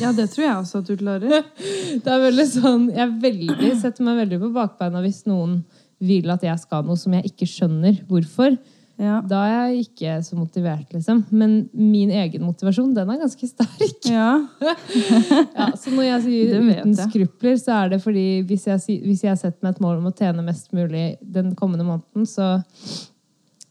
[0.00, 1.42] Ja, det tror jeg også at du klarer.
[2.04, 5.58] Det er veldig sånn, Jeg veldig, setter meg veldig på bakbeina hvis noen
[6.00, 8.56] vil at jeg skal noe som jeg ikke skjønner hvorfor.
[8.96, 9.18] Ja.
[9.28, 11.18] Da er jeg ikke så motivert, liksom.
[11.28, 14.06] Men min egen motivasjon, den er ganske sterk.
[14.08, 14.30] ja.
[15.56, 17.08] Ja, så når jeg sier uten jeg.
[17.10, 20.14] skrupler, så er det fordi hvis jeg, hvis jeg setter meg et mål om å
[20.16, 22.54] tjene mest mulig den kommende måneden, så,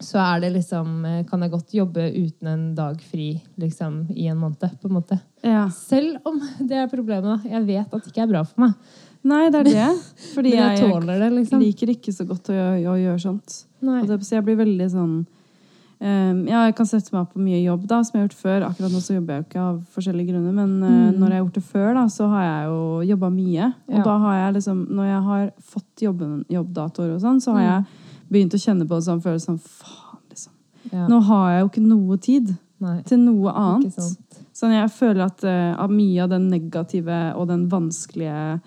[0.01, 4.27] så er det liksom eh, Kan jeg godt jobbe uten en dag fri liksom, i
[4.29, 5.19] en måned, på en måte.
[5.45, 5.65] ja.
[5.73, 7.45] Selv om det er problemet.
[7.49, 8.77] Jeg vet at det ikke er bra for meg.
[9.25, 9.85] Nei, det er det.
[10.35, 11.59] Fordi jeg jeg, tåler det, liksom.
[11.63, 13.55] liker ikke så godt å gjøre, å gjøre sånt.
[13.81, 15.15] Så jeg blir veldig sånn
[16.01, 18.39] um, Ja, jeg kan sette meg opp på mye jobb, da, som jeg har gjort
[18.43, 18.65] før.
[18.69, 21.19] Akkurat nå så jobber jeg jo ikke av forskjellige grunner, men uh, Mm.
[21.19, 23.73] når jeg har gjort det før, da, så har jeg jo jobba mye.
[23.89, 24.03] Og Ja.
[24.03, 27.69] da har jeg liksom Når jeg har fått jobben, jobbdatoer og sånn, så har Mm.
[27.71, 27.85] jeg
[28.31, 30.51] begynt å kjenne på en sånn følelse sånn Faen, liksom.
[30.91, 31.07] Ja.
[31.07, 33.01] Nå har jeg jo ikke noe tid Nei.
[33.03, 33.95] til noe annet.
[34.53, 38.61] Sånn jeg føler at uh, mye av den negative og den vanskelige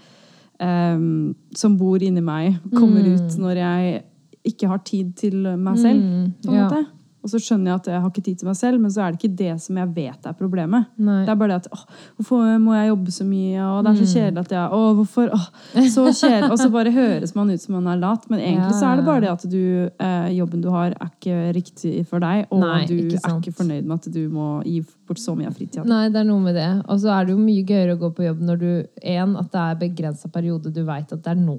[0.60, 3.14] em, som bor inni meg, kommer Mm.
[3.14, 4.02] ut når jeg
[4.44, 6.00] ikke har tid til meg selv.
[6.44, 6.68] På en ja.
[6.68, 6.86] måte.
[7.22, 9.10] Og så skjønner jeg at jeg har ikke tid til meg selv, men så er
[9.12, 10.86] det ikke det som jeg vet er problemet.
[10.96, 11.24] Nei.
[11.26, 11.82] Det er bare det at åh,
[12.18, 14.12] hvorfor må jeg jobbe så mye, og det er så Mm.
[14.14, 15.30] kjedelig at jeg Å, hvorfor?
[15.34, 15.48] Åh,
[15.90, 16.50] så kjedelig.
[16.52, 19.04] Og så bare høres man ut som man er lat, men egentlig så er det
[19.04, 22.84] bare det at du, eh, jobben du har, er ikke riktig for deg, og Nei,
[22.86, 25.84] du ikke er ikke fornøyd med at du må gi bort så mye av fritida.
[25.84, 26.68] Nei, det er noe med det.
[26.88, 28.70] Og så er det jo mye gøyere å gå på jobb når du
[29.02, 30.72] en, at det er begrensa periode.
[30.72, 31.58] Du veit at det er nå.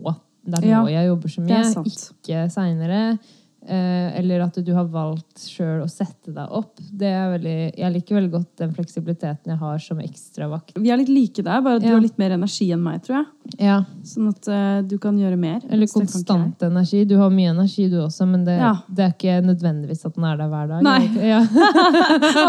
[0.49, 3.19] Det er Ja, nå jeg jobber så mye, ikke seinere.
[3.67, 6.79] Eh, eller at du har valgt sjøl å sette deg opp.
[6.79, 10.77] Det er veldig, jeg liker veldig godt den fleksibiliteten jeg har som ekstravakt.
[10.79, 13.19] Vi er litt like der, bare at du har litt mer energi enn meg, tror
[13.19, 13.27] jeg.
[13.57, 13.79] Ja.
[14.05, 15.59] Sånn at uh, du kan gjøre mer.
[15.69, 17.03] Eller det konstant energi.
[17.09, 18.73] Du har mye energi, du også, men det, Ja.
[18.87, 20.83] det er ikke nødvendigvis at den er der hver dag.
[20.85, 20.99] Nei.
[21.13, 21.25] Det?
[21.29, 21.41] Ja.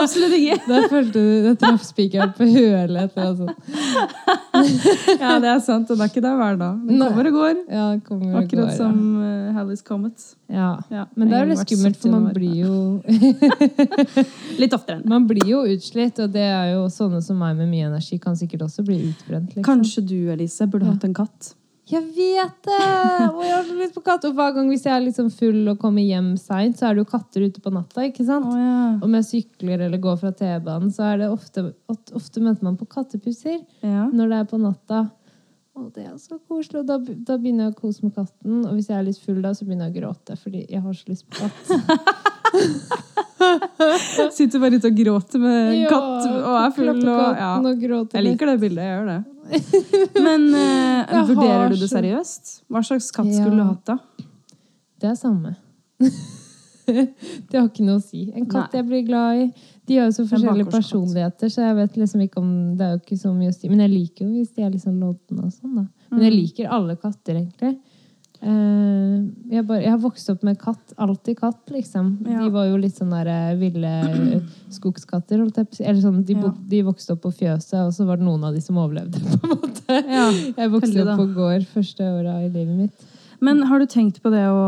[0.00, 0.58] Absolutt ikke!
[0.70, 3.16] Der følte du det traff spikeren på hølet.
[3.16, 3.48] altså.
[5.20, 5.88] Ja, det er sant.
[5.88, 6.80] Den er ikke der hver dag.
[6.86, 7.54] Den kommer og går.
[7.70, 8.76] Ja, kommer og Akkurat går, ja.
[8.76, 10.26] som uh, Hallis Comet.
[10.50, 10.72] Ja.
[10.90, 12.74] Ja, Men det er jo litt skummelt, for man blir jo
[14.58, 17.70] Litt oftere enn Man blir jo utslitt, og det er jo sånne som meg med
[17.70, 19.54] mye energi kan sikkert også bli utbrent.
[19.54, 19.66] Liksom.
[19.66, 20.98] Kanskje du, Elise, burde Ja.
[20.98, 21.54] hatt en katt.
[21.90, 22.82] Jeg vet det!
[23.32, 24.24] Og jeg har så lyst på katt.
[24.28, 27.02] Og hver gang hvis jeg er liksom full og kommer hjem seint, så er det
[27.02, 28.04] jo katter ute på natta.
[28.06, 28.46] ikke sant?
[28.46, 28.82] Oh, ja.
[29.02, 32.86] Om jeg sykler eller går fra T-banen, så er det ofte, ofte møter man på
[32.90, 34.06] kattepusser ja.
[34.06, 35.08] når det er på natta.
[35.80, 36.84] Og det er så koselig.
[36.84, 38.62] Og da, da begynner jeg å kose med katten.
[38.68, 40.98] Og hvis jeg er litt full da, så begynner jeg å gråte, fordi jeg har
[40.98, 42.30] så lyst på katt.
[44.36, 46.90] Sitter bare ute og gråter med en katt og er full.
[46.90, 47.52] Og, ja.
[48.14, 48.84] Jeg liker det bildet.
[48.84, 49.20] Jeg gjør det.
[50.26, 52.52] Men uh, vurderer du det seriøst?
[52.70, 54.26] Hva slags katt skulle du hatt, da?
[55.00, 55.54] Det er samme.
[56.90, 58.26] det har ikke noe å si.
[58.34, 58.80] En katt Nei.
[58.80, 59.46] jeg blir glad i.
[59.88, 63.00] De har jo så forskjellige personligheter, så jeg vet liksom ikke om det er jo
[63.02, 63.70] ikke så mye å si.
[63.72, 65.86] Men jeg liker jo hvis de er liksom lodne og sånn, da.
[66.10, 66.38] Men jeg Mm.
[66.42, 67.72] liker alle katter, egentlig.
[68.40, 69.16] Eh,
[69.52, 70.94] jeg, bare, jeg har vokst opp med katt.
[70.96, 72.12] Alltid katt, liksom.
[72.24, 72.40] Ja.
[72.46, 73.92] De var jo litt sånn der eh, ville
[74.72, 75.42] skogskatter.
[75.42, 75.84] jeg å si.
[75.84, 76.52] Eller sånn, de, Ja.
[76.72, 79.20] de vokste opp på fjøset, og så var det noen av de som overlevde.
[79.42, 80.00] på en måte.
[80.00, 80.26] Ja.
[80.56, 83.08] Jeg vokste Heldig, opp på gård første åra i livet mitt.
[83.40, 84.60] Men har du tenkt på det å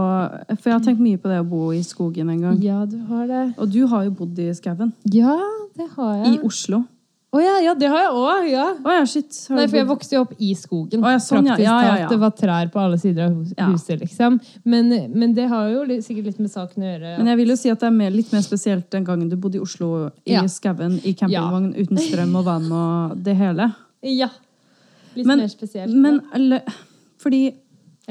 [0.56, 2.62] For jeg har tenkt mye på det å bo i skogen en gang.
[2.64, 3.42] Ja, du har det.
[3.60, 4.94] Og du har jo bodd i skauen.
[5.12, 5.36] Ja,
[5.76, 6.38] det har I.
[6.40, 6.84] Oslo.
[7.32, 8.46] Å ja, ja, det har jeg òg!
[8.50, 8.64] Ja.
[8.84, 9.32] Oh, ja, shit.
[9.48, 11.00] Nei, for jeg vokste jo opp i skogen.
[11.00, 11.54] Oh, ja, sånn, ja.
[11.54, 12.10] Praktisk Ja, ja, talt.
[12.12, 14.36] Det var trær på alle sider av huset, liksom.
[14.68, 17.14] Men, men det har jo litt, sikkert litt med saken å gjøre.
[17.22, 19.38] Men jeg vil jo si at det er mer, litt mer spesielt den gangen du
[19.40, 20.44] bodde i Oslo, i Ja.
[20.52, 23.70] skauen, i campingvogn, uten strøm og vann og det hele.
[24.04, 24.28] Ja.
[25.16, 25.94] Litt Men- mer spesielt.
[25.94, 26.36] Men ja.
[26.36, 26.76] eller,
[27.24, 27.54] fordi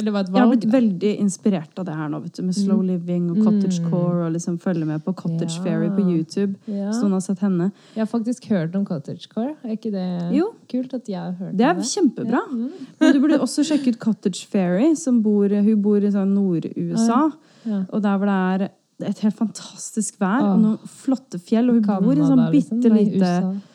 [0.01, 2.57] Eller var et jeg har blitt veldig inspirert av det her nå, vet du, med
[2.57, 5.63] slow living og cottagecore, og liksom følge med på Cottage Ja.
[5.63, 6.55] Fairy på YouTube.
[6.65, 6.89] Ja.
[6.91, 7.71] Så noen har sett henne.
[7.95, 9.55] Jeg har faktisk hørt om cottagecore.
[9.63, 10.51] Er ikke det Jo.
[10.71, 12.41] kult at jeg har hørt Det er det er kjempebra.
[12.41, 12.69] Ja, mm.
[12.99, 17.31] Men du burde også sjekke ut Cottage Fairy, som bor, hun bor i sånn Nord-USA.
[17.65, 17.85] Ja.
[17.91, 18.69] Og der hvor det er
[19.09, 20.53] et helt fantastisk vær Åh.
[20.53, 21.69] og noen flotte fjell.
[21.69, 22.81] Og hun bor i sånn liksom.
[22.81, 23.33] bitte lite.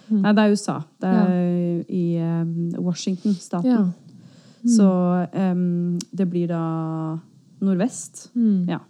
[0.09, 0.21] Mm.
[0.23, 0.77] Nei, det er USA.
[1.03, 3.93] Det er i um, Washington, staten.
[4.69, 4.89] Så
[5.33, 7.19] um, det blir da
[7.59, 8.31] nordvest.
[8.35, 8.67] Mm.
[8.69, 8.81] Ja.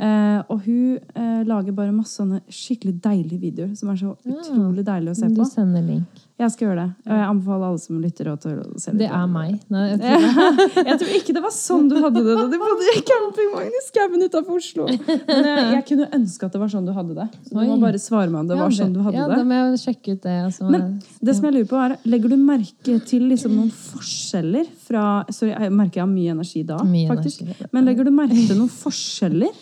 [0.00, 4.84] Eh, og hun eh, lager bare masse sånne skikkelig deilige videoer som er så utrolig
[4.86, 5.44] deilige å se på.
[5.44, 6.22] Du sender link.
[6.40, 6.92] Jeg skal gjøre det.
[7.04, 8.94] Og jeg anbefaler alle som lytter å se det.
[9.02, 9.58] Det er meg.
[9.68, 12.94] Nei, jeg tror jeg tror ikke det var sånn du hadde det da du bodde
[12.94, 14.86] i campingvogn i skauen utenfor Oslo.
[14.88, 17.26] Men jeg, jeg kunne ønske at det var sånn du hadde det.
[17.44, 19.26] Så du må bare svare meg om det var sånn du hadde det.
[19.26, 20.36] ja, da må jeg sjekke ut det.
[20.46, 20.70] Altså.
[20.72, 20.86] Men
[21.20, 25.52] Det som jeg lurer på er, Legger du merke til liksom noen forskjeller fra Sorry,
[25.52, 27.44] jeg merker jeg har mye energi da, Mye faktisk.
[27.44, 27.68] energi.
[27.76, 29.52] Men legger du merke til noen forskjeller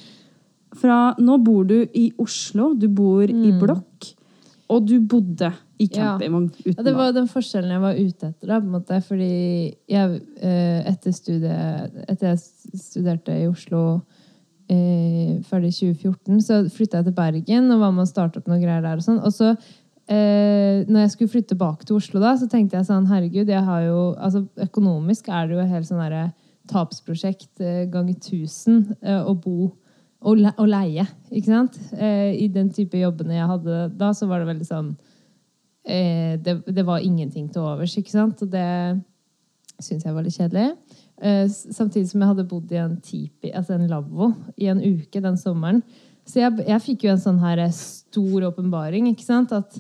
[0.79, 4.13] fra Nå bor du i Oslo, du bor i blokk,
[4.69, 6.49] og du bodde i campingvogn.
[6.65, 6.75] Ja.
[6.77, 8.51] Ja, det var den forskjellen jeg var ute etter.
[8.51, 9.33] Da, på en måte, fordi
[9.89, 13.83] jeg, eh, etter, studiet, etter jeg studerte i Oslo
[14.69, 16.41] eh, ferdig i 2014.
[16.45, 18.99] Så flytta jeg til Bergen og var med å starte opp noen greier der.
[18.99, 19.23] Og sånn.
[19.23, 23.09] Og så eh, når jeg skulle flytte tilbake til Oslo, da, så tenkte jeg sånn
[23.11, 26.29] Herregud, jeg har jo, altså økonomisk er det jo et helt sånn derre
[26.69, 29.71] tapsprosjekt eh, ganger 1000 eh, å bo
[30.27, 31.05] og, le leie.
[31.31, 31.79] Ikke sant?
[31.95, 34.89] Eh, I den type jobbene jeg hadde da, så var det veldig sånn
[35.87, 38.43] eh, det, det var ingenting til overs, ikke sant?
[38.43, 38.67] Og det
[39.79, 40.73] syns jeg var litt kjedelig.
[41.23, 45.23] Eh, samtidig som jeg hadde bodd i en tipi, altså en lavvo, i en uke
[45.23, 45.83] den sommeren.
[46.29, 49.55] Så jeg, jeg fikk jo en sånn her stor åpenbaring, ikke sant?
[49.55, 49.79] At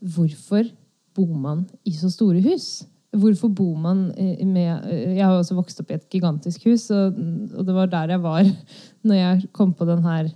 [0.00, 0.66] hvorfor
[1.14, 2.82] bor man i så store hus?
[3.14, 6.88] Hvorfor bor man eh, med eh, Jeg har også vokst opp i et gigantisk hus,
[6.94, 7.14] og,
[7.56, 8.42] og det var der jeg var
[9.06, 10.32] når jeg kom på den her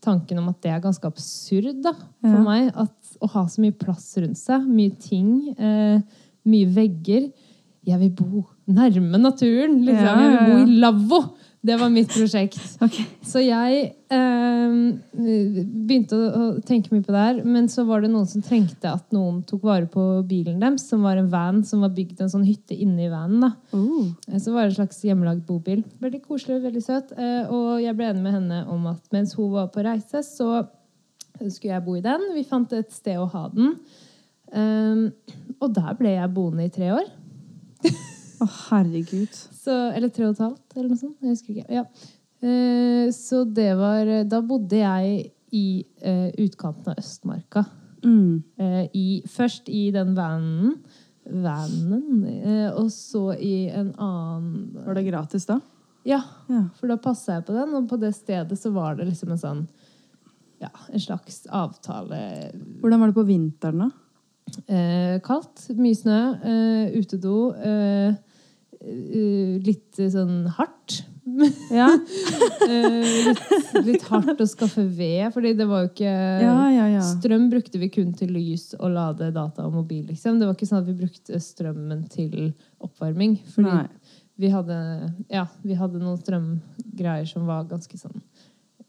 [0.00, 2.44] tanken om at det er ganske absurd da, for Ja.
[2.46, 2.70] meg.
[2.74, 6.00] At, å ha så mye plass rundt seg, mye ting, eh,
[6.48, 7.26] mye vegger.
[7.84, 9.80] Jeg vil bo nærme naturen.
[9.84, 10.06] Liksom.
[10.06, 11.20] Ja, Jeg vil bo i lavvo.
[11.62, 12.56] Det var mitt prosjekt.
[12.86, 13.04] Okay.
[13.20, 14.76] Så jeg eh,
[15.12, 17.40] begynte å, tenke mye på det her.
[17.44, 21.04] Men så var det noen som trengte at noen tok vare på bilen deres, som
[21.04, 23.44] var en van som var bygd en sånn hytte inni vanen.
[23.44, 23.50] da.
[23.76, 25.84] Eh, Så var det en slags hjemmelagd bobil.
[26.00, 27.12] Veldig koselig, veldig søt.
[27.18, 30.62] Eh, Og jeg ble enig med henne om at mens hun var på reise, så
[31.40, 32.30] skulle jeg bo i den.
[32.34, 33.76] Vi fant et sted å ha den.
[34.50, 35.10] Eh,
[35.60, 37.12] Og der ble jeg boende i tre år.
[38.40, 39.34] Å, herregud.
[39.34, 41.18] Så, eller tre og et halvt, eller noe sånt.
[41.20, 41.80] Jeg husker ikke.
[41.80, 41.84] Ja.
[42.40, 45.64] Eh, så det var Da bodde jeg i
[46.00, 47.64] eh, utkanten av Østmarka.
[48.04, 48.42] Mm.
[48.56, 50.78] Eh, i, først i den vanen,
[51.28, 55.58] vanen eh, og så i en annen Var det gratis da?
[56.08, 56.62] Ja, Ja.
[56.78, 59.42] for da passa jeg på den, og på det stedet så var det liksom en
[59.42, 59.60] sånn
[60.62, 62.50] Ja, en slags avtale.
[62.80, 63.90] Hvordan var det på vinteren, da?
[64.68, 67.52] Eh, kaldt, mye snø, eh, utedo.
[67.54, 68.14] Eh, eh,
[68.80, 71.02] litt sånn hardt.
[71.70, 71.86] Ja,
[72.66, 73.42] Eh, litt,
[73.86, 76.54] litt hardt å skaffe ved, fordi det var jo ikke ja.
[76.90, 77.02] ja.
[77.06, 80.04] Strøm brukte vi kun til lys og lade data og mobil.
[80.10, 80.40] Liksom.
[80.40, 82.50] Det var ikke sånn at vi brukte strømmen til
[82.82, 83.38] oppvarming.
[83.54, 84.16] Fordi Nei.
[84.42, 84.80] vi hadde,
[85.32, 88.18] ja, vi hadde noen strømgreier som var ganske sånn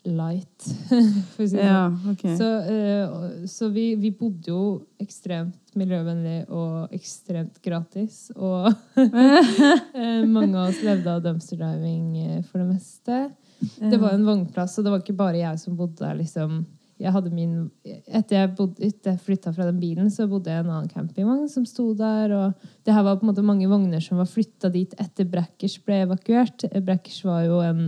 [0.08, 0.66] light.
[1.36, 1.68] For å si det sånn.
[1.68, 2.36] Ja, okay.
[2.40, 4.64] Så, uh, så vi, vi bodde jo
[5.02, 8.26] ekstremt miljøvennlig og ekstremt gratis.
[8.36, 8.68] Og
[9.00, 13.24] eh, mange av oss levde av dumpster diving eh, for det meste.
[13.62, 16.18] Det var en vognplass, og det var ikke bare jeg som bodde der.
[16.20, 16.64] liksom.
[17.02, 17.54] Jeg hadde min,
[17.86, 20.92] etter jeg, bodde, etter jeg flytta fra den bilen, så bodde jeg i en annen
[20.92, 22.34] campingvogn som sto der.
[22.36, 25.80] og Det her var på en måte mange vogner som var flytta dit etter Brackers
[25.86, 26.68] ble evakuert.
[26.86, 27.82] Brackers var jo en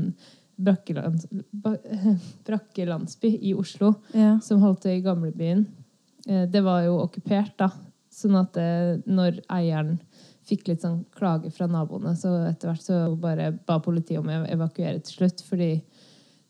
[0.58, 1.26] brakkelands,
[2.46, 4.40] brakkelandsby i Oslo Ja.
[4.44, 5.66] som holdt til i gamlebyen.
[6.28, 7.72] Eh, Det var jo okkupert, da.
[8.14, 10.00] Sånn at det, når eieren
[10.46, 14.44] fikk litt sånn klage fra naboene, så etter hvert så bare ba politiet om å
[14.48, 15.42] evakuere til slutt.
[15.42, 15.82] Fordi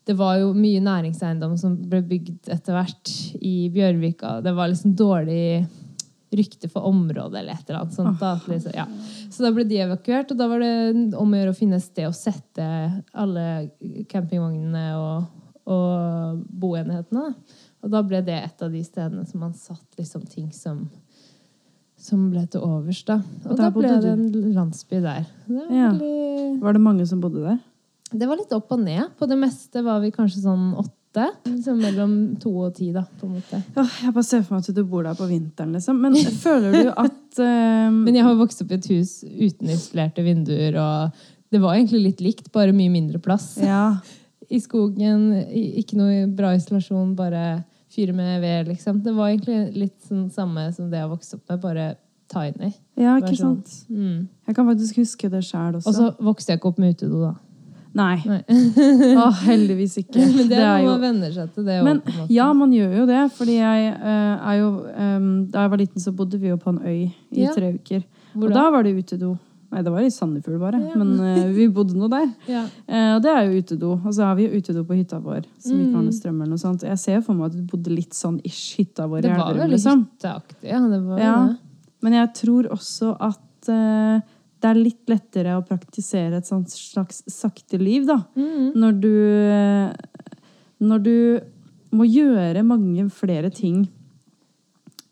[0.04, 4.42] det var jo mye næringseiendom som ble bygd etter hvert i Bjørvika.
[4.42, 5.66] Det var liksom dårlig
[6.38, 8.18] rykte for området eller et eller annet sånt.
[8.20, 8.84] Da, liksom, ja.
[9.30, 10.74] Så da ble de evakuert, og da var det
[11.18, 12.66] om å gjøre å finne et sted å sette
[13.14, 13.46] alle
[14.10, 15.24] campingvognene og,
[15.70, 17.30] og boenhetene.
[17.30, 17.62] da.
[17.84, 20.86] Og da ble det et av de stedene som man satt liksom ting som
[22.04, 23.14] som ble til overs, da.
[23.46, 25.22] Og, Og da ble det en landsby der.
[25.46, 25.86] Det var, Ja.
[25.94, 27.58] veldig, Var det mange som bodde der?
[28.12, 29.08] det var litt opp og ned.
[29.18, 30.92] På det meste var vi kanskje sånn åtte.
[31.46, 33.60] Liksom mellom to og ti, da, på en måte.
[33.78, 36.00] Åh, jeg bare ser for meg at du bor der på vinteren, liksom.
[36.02, 37.92] Men føler du at uh...
[37.94, 42.02] Men jeg har vokst opp i et hus uten isolerte vinduer, og det var egentlig
[42.08, 43.54] litt likt, bare mye mindre plass.
[43.62, 43.98] Ja.
[44.54, 47.62] I skogen, ikke noe bra isolasjon, bare
[47.94, 49.00] fyre med ved, liksom.
[49.04, 51.86] Det var egentlig litt sånn samme som det jeg vokste opp med, bare
[52.32, 52.72] tiny.
[52.98, 53.58] ja, ikke sånn.
[53.62, 53.74] sant?
[53.92, 54.26] Mm.
[54.48, 55.90] Jeg kan faktisk huske det sjæl også.
[55.90, 57.34] Og så vokste jeg ikke opp med utedo, da.
[57.94, 58.16] Nei.
[58.26, 60.18] Åh, heldigvis ikke.
[60.34, 62.26] Men det er jo- noe man venner seg til, det Men måte.
[62.34, 63.22] ja, man gjør jo det.
[63.36, 66.72] Fordi jeg uh, er jo um, Da jeg var liten, så bodde vi jo på
[66.74, 67.52] en øy i Ja.
[67.54, 68.02] tre uker.
[68.34, 68.62] Hvor og da?
[68.64, 69.36] da var det utedo.
[69.74, 70.78] Nei, det var i Sandefjord, bare.
[70.82, 70.94] Ja.
[70.98, 72.28] Men uh, vi bodde nå der.
[72.50, 72.64] Ja.
[72.88, 73.92] Uh, og det er jo utedo.
[74.04, 76.08] Og så har vi jo utedo på hytta vår, som ikke har Mm.
[76.10, 76.82] noe strøm eller noe sånt.
[76.82, 79.36] Jeg ser jo for meg at du bodde litt sånn ish hytta vår i Det
[79.38, 80.06] var veldig liksom.
[80.18, 80.68] hytteaktig.
[80.70, 81.36] Ja, det var Ja.
[81.46, 81.56] det.
[82.02, 83.40] Men jeg tror også at
[84.64, 88.22] det er litt lettere å praktisere et sånt slags sakte liv, da.
[88.38, 88.72] Mm.
[88.80, 89.16] Når du
[90.84, 91.16] Når du
[91.94, 93.84] må gjøre mange flere ting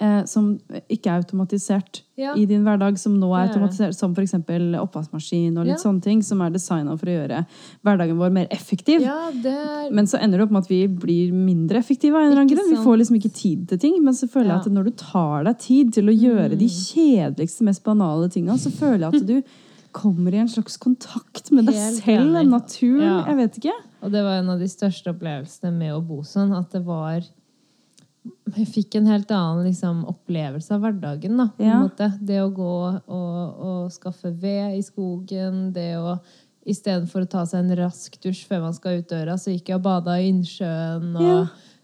[0.03, 0.57] eh, som
[0.91, 2.35] ikke er automatisert Ja.
[2.37, 4.35] i din hverdag, som nå er er automatisert, som f.eks.
[4.83, 5.83] oppvaskmaskin og litt Ja.
[5.85, 7.47] sånne ting, som er designa for å gjøre
[7.85, 9.01] hverdagen vår mer effektiv.
[9.01, 12.15] ja, det er Men så ender det opp med at vi blir mindre effektive.
[12.15, 12.71] av en eller annen grunn.
[12.71, 14.03] Vi får liksom ikke tid til ting.
[14.05, 14.59] Men så føler jeg.
[14.59, 14.67] Mm.
[14.67, 18.71] at når du tar deg tid til å gjøre de kjedeligste, mest banale tinga, så
[18.71, 19.43] føler jeg at du
[19.93, 23.03] kommer i en slags kontakt med deg Helt selv, og naturen.
[23.03, 23.25] Ja.
[23.27, 23.75] Jeg vet ikke.
[24.03, 26.53] Og det var en av de største opplevelsene med å bo sånn.
[26.57, 27.21] At det var
[28.57, 31.37] Jeg fikk en helt annen liksom, opplevelse av hverdagen.
[31.41, 31.81] Da, på Ja.
[31.83, 32.11] måte.
[32.23, 32.69] Det å gå
[33.09, 35.73] og, og skaffe ved i skogen.
[35.75, 36.19] Det å
[36.65, 39.81] Istedenfor å ta seg en rask dusj før man skal ut døra, så gikk jeg
[39.81, 41.09] og bada i innsjøen.
[41.17, 41.41] Og, Ja.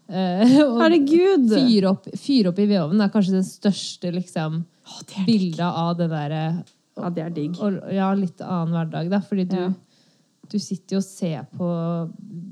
[0.07, 1.49] eh, Herregud!
[1.51, 5.97] fyre opp, fyr opp i vedovnen er kanskje det største liksom, oh, det bildet av
[5.99, 6.63] det derre
[6.95, 7.59] Ja, det er digg.
[7.59, 9.19] og, ja, litt annen hverdag, da.
[9.19, 9.73] Fordi du, Ja.
[10.49, 11.73] du sitter jo og ser på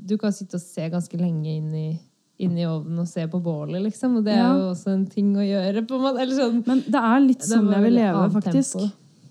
[0.08, 2.00] Du kan sitte og se ganske lenge inn i,
[2.40, 4.20] inn i ovnen og se på bålet, liksom.
[4.20, 6.22] Og det er jo også en ting å gjøre, på en måte.
[6.22, 6.62] Eller sånn.
[6.68, 8.86] Men det er litt sånn jeg vil leve, faktisk.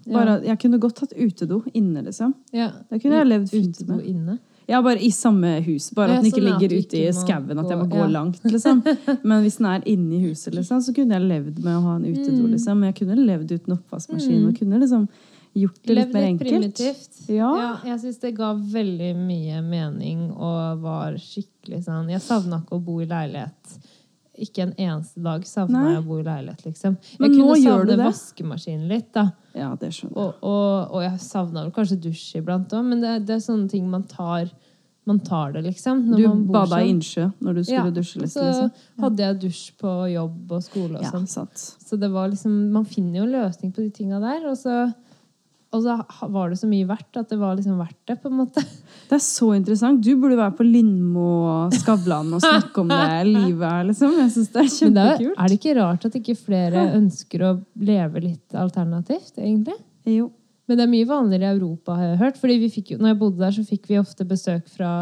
[0.06, 2.34] Bare, jeg kunne godt hatt utedo inne, liksom.
[2.54, 2.72] Ja.
[2.90, 4.04] Det kunne jeg levd fint med.
[4.06, 4.38] inne.
[4.66, 5.92] Ja, bare i samme hus.
[5.94, 8.06] Bare at den ikke ligger ute i skauen, at jeg må gå- ja.
[8.10, 8.42] langt.
[8.42, 8.82] liksom.
[9.22, 11.94] Men hvis den er inne i huset, liksom, så kunne jeg levd med å ha
[12.00, 12.42] en utedo.
[12.42, 12.50] Mm.
[12.56, 12.80] liksom.
[12.80, 15.06] Men jeg kunne levd uten oppvaskmaskin og kunne liksom
[15.56, 16.50] gjort det litt Levd mer litt enkelt.
[16.50, 17.20] primitivt.
[17.32, 17.50] Ja.
[17.88, 22.82] jeg syns det ga veldig mye mening og var skikkelig sånn Jeg savna ikke å
[22.84, 23.78] bo i leilighet.
[24.36, 26.98] Ikke en eneste dag savna jeg å bo i leilighet, liksom.
[27.00, 29.30] Jeg Men kunne savne vaskemaskinen litt, da.
[29.56, 30.26] Ja, det skjønner jeg.
[30.26, 33.68] Og, og, og jeg savna vel kanskje dusj iblant òg, men det, det er sånne
[33.72, 34.50] ting man tar
[35.06, 36.00] Man tar det, liksom.
[36.18, 36.96] Du man bada i sånn.
[36.96, 38.70] innsjø når du skulle dusje litt, så liksom.
[39.04, 41.28] hadde jeg dusj på jobb og skole og Ja, sånn.
[41.30, 41.62] sant.
[41.86, 44.48] Så det var liksom Man finner jo løsning på de tinga der.
[44.50, 44.74] Og så,
[45.74, 45.96] og så
[46.32, 48.62] var det så mye verdt at det var liksom verdt det, på en måte.
[49.08, 50.00] Det er så interessant.
[50.04, 54.14] Du burde være på Lindmo og Skavlan og snakke om det livet her, liksom.
[54.22, 55.36] Jeg syns det er Men det er, kjempekult.
[55.42, 57.52] er det ikke rart at ikke flere ønsker å
[57.90, 59.76] leve litt alternativt, egentlig?
[60.16, 60.30] Jo.
[60.66, 62.38] Men det er mye vanligere i Europa, har jeg hørt.
[62.42, 64.92] Fordi vi fikk jo, når jeg bodde der, så fikk vi ofte besøk fra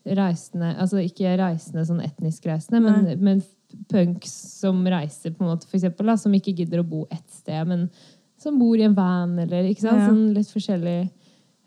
[0.00, 3.42] reisende Altså ikke reisende sånn etnisk reisende, men, men
[3.90, 7.26] punks som reiser, på en måte, for eksempel, da, som ikke gidder å bo ett
[7.34, 7.84] sted, men
[8.40, 10.00] som bor i en van, eller ikke sant?
[10.00, 10.08] Ja.
[10.08, 10.98] Sånn litt forskjellig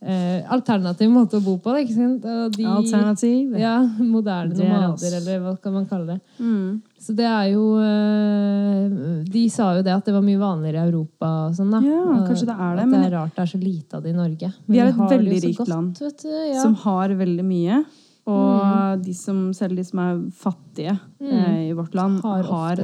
[0.04, 1.76] eh, alternativ måte å bo på.
[1.84, 2.26] Ikke sant?
[2.58, 3.54] De, Alternativ.
[3.62, 6.20] Ja, moderne er nomader, eller hva kan man kalle det.
[6.40, 6.82] Mm.
[7.04, 10.90] Så det er jo eh, De sa jo det at det var mye vanligere i
[10.92, 11.32] Europa.
[11.50, 11.82] Og sånn, da.
[11.86, 14.14] Ja, kanskje det er det, At det er rart det er så lite av det
[14.14, 14.54] i Norge.
[14.68, 16.62] Vi er et veldig rikt godt, land Vet du, ja.
[16.62, 17.84] Som har veldig mye.
[18.24, 19.02] Og Mm.
[19.04, 22.76] de som, selv de som er fattige eh, i vårt land, har har,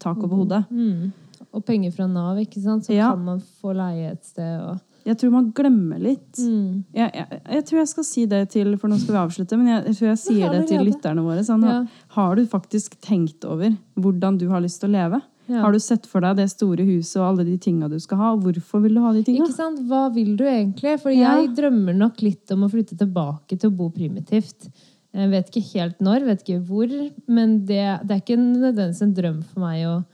[0.00, 0.64] tak over hodet.
[0.70, 1.12] mm.
[1.54, 2.84] Og penger fra Nav, ikke sant?
[2.86, 3.10] så Ja.
[3.14, 4.60] kan man få leie et sted.
[4.60, 6.32] Og, Jeg tror man glemmer litt.
[6.36, 6.84] mm.
[6.94, 9.66] Jeg, jeg, jeg tror jeg skal si det til For nå skal vi avslutte, men
[9.68, 11.40] jeg, jeg tror jeg sier det til lytterne våre.
[11.46, 11.84] Sånn, Ja.
[12.08, 15.22] Har du faktisk tenkt over hvordan du har lyst til å leve?
[15.48, 15.62] Ja.
[15.62, 18.32] Har du sett for deg det store huset og alle de tinga du skal ha?
[18.34, 19.46] og Hvorfor vil du ha de tinga?
[19.46, 19.80] Ikke sant?
[19.88, 21.00] Hva vil du egentlig?
[21.00, 21.38] For Ja.
[21.40, 24.68] jeg drømmer nok litt om å flytte tilbake til å bo primitivt.
[25.14, 26.92] Jeg vet ikke helt når, vet ikke hvor,
[27.26, 30.04] men det, det er ikke nødvendigvis en drøm for meg å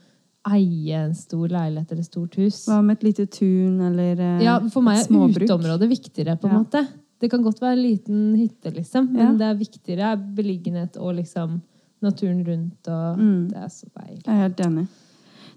[0.51, 2.65] eie en stor leilighet eller stort hus.
[2.69, 5.43] Hva med et lite tun eller eh, Ja, For meg er småbruk?
[5.47, 6.59] uteområdet viktigere, på en Ja.
[6.63, 6.87] måte.
[7.19, 9.31] Det kan godt være en liten hytte, liksom, men Ja.
[9.33, 11.61] det er viktigere beliggenhet og liksom
[12.01, 12.87] naturen rundt.
[12.87, 13.47] og Mm.
[13.49, 14.23] Det er så deilig.
[14.25, 14.87] Jeg er helt enig.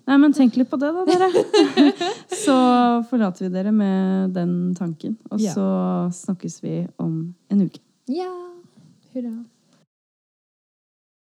[0.07, 1.29] Nei, men tenk litt på det, da, dere.
[2.47, 5.19] så forlater vi dere med den tanken.
[5.31, 7.79] Og så snakkes vi om en uke.
[8.09, 8.31] Ja,
[9.13, 9.45] hurra.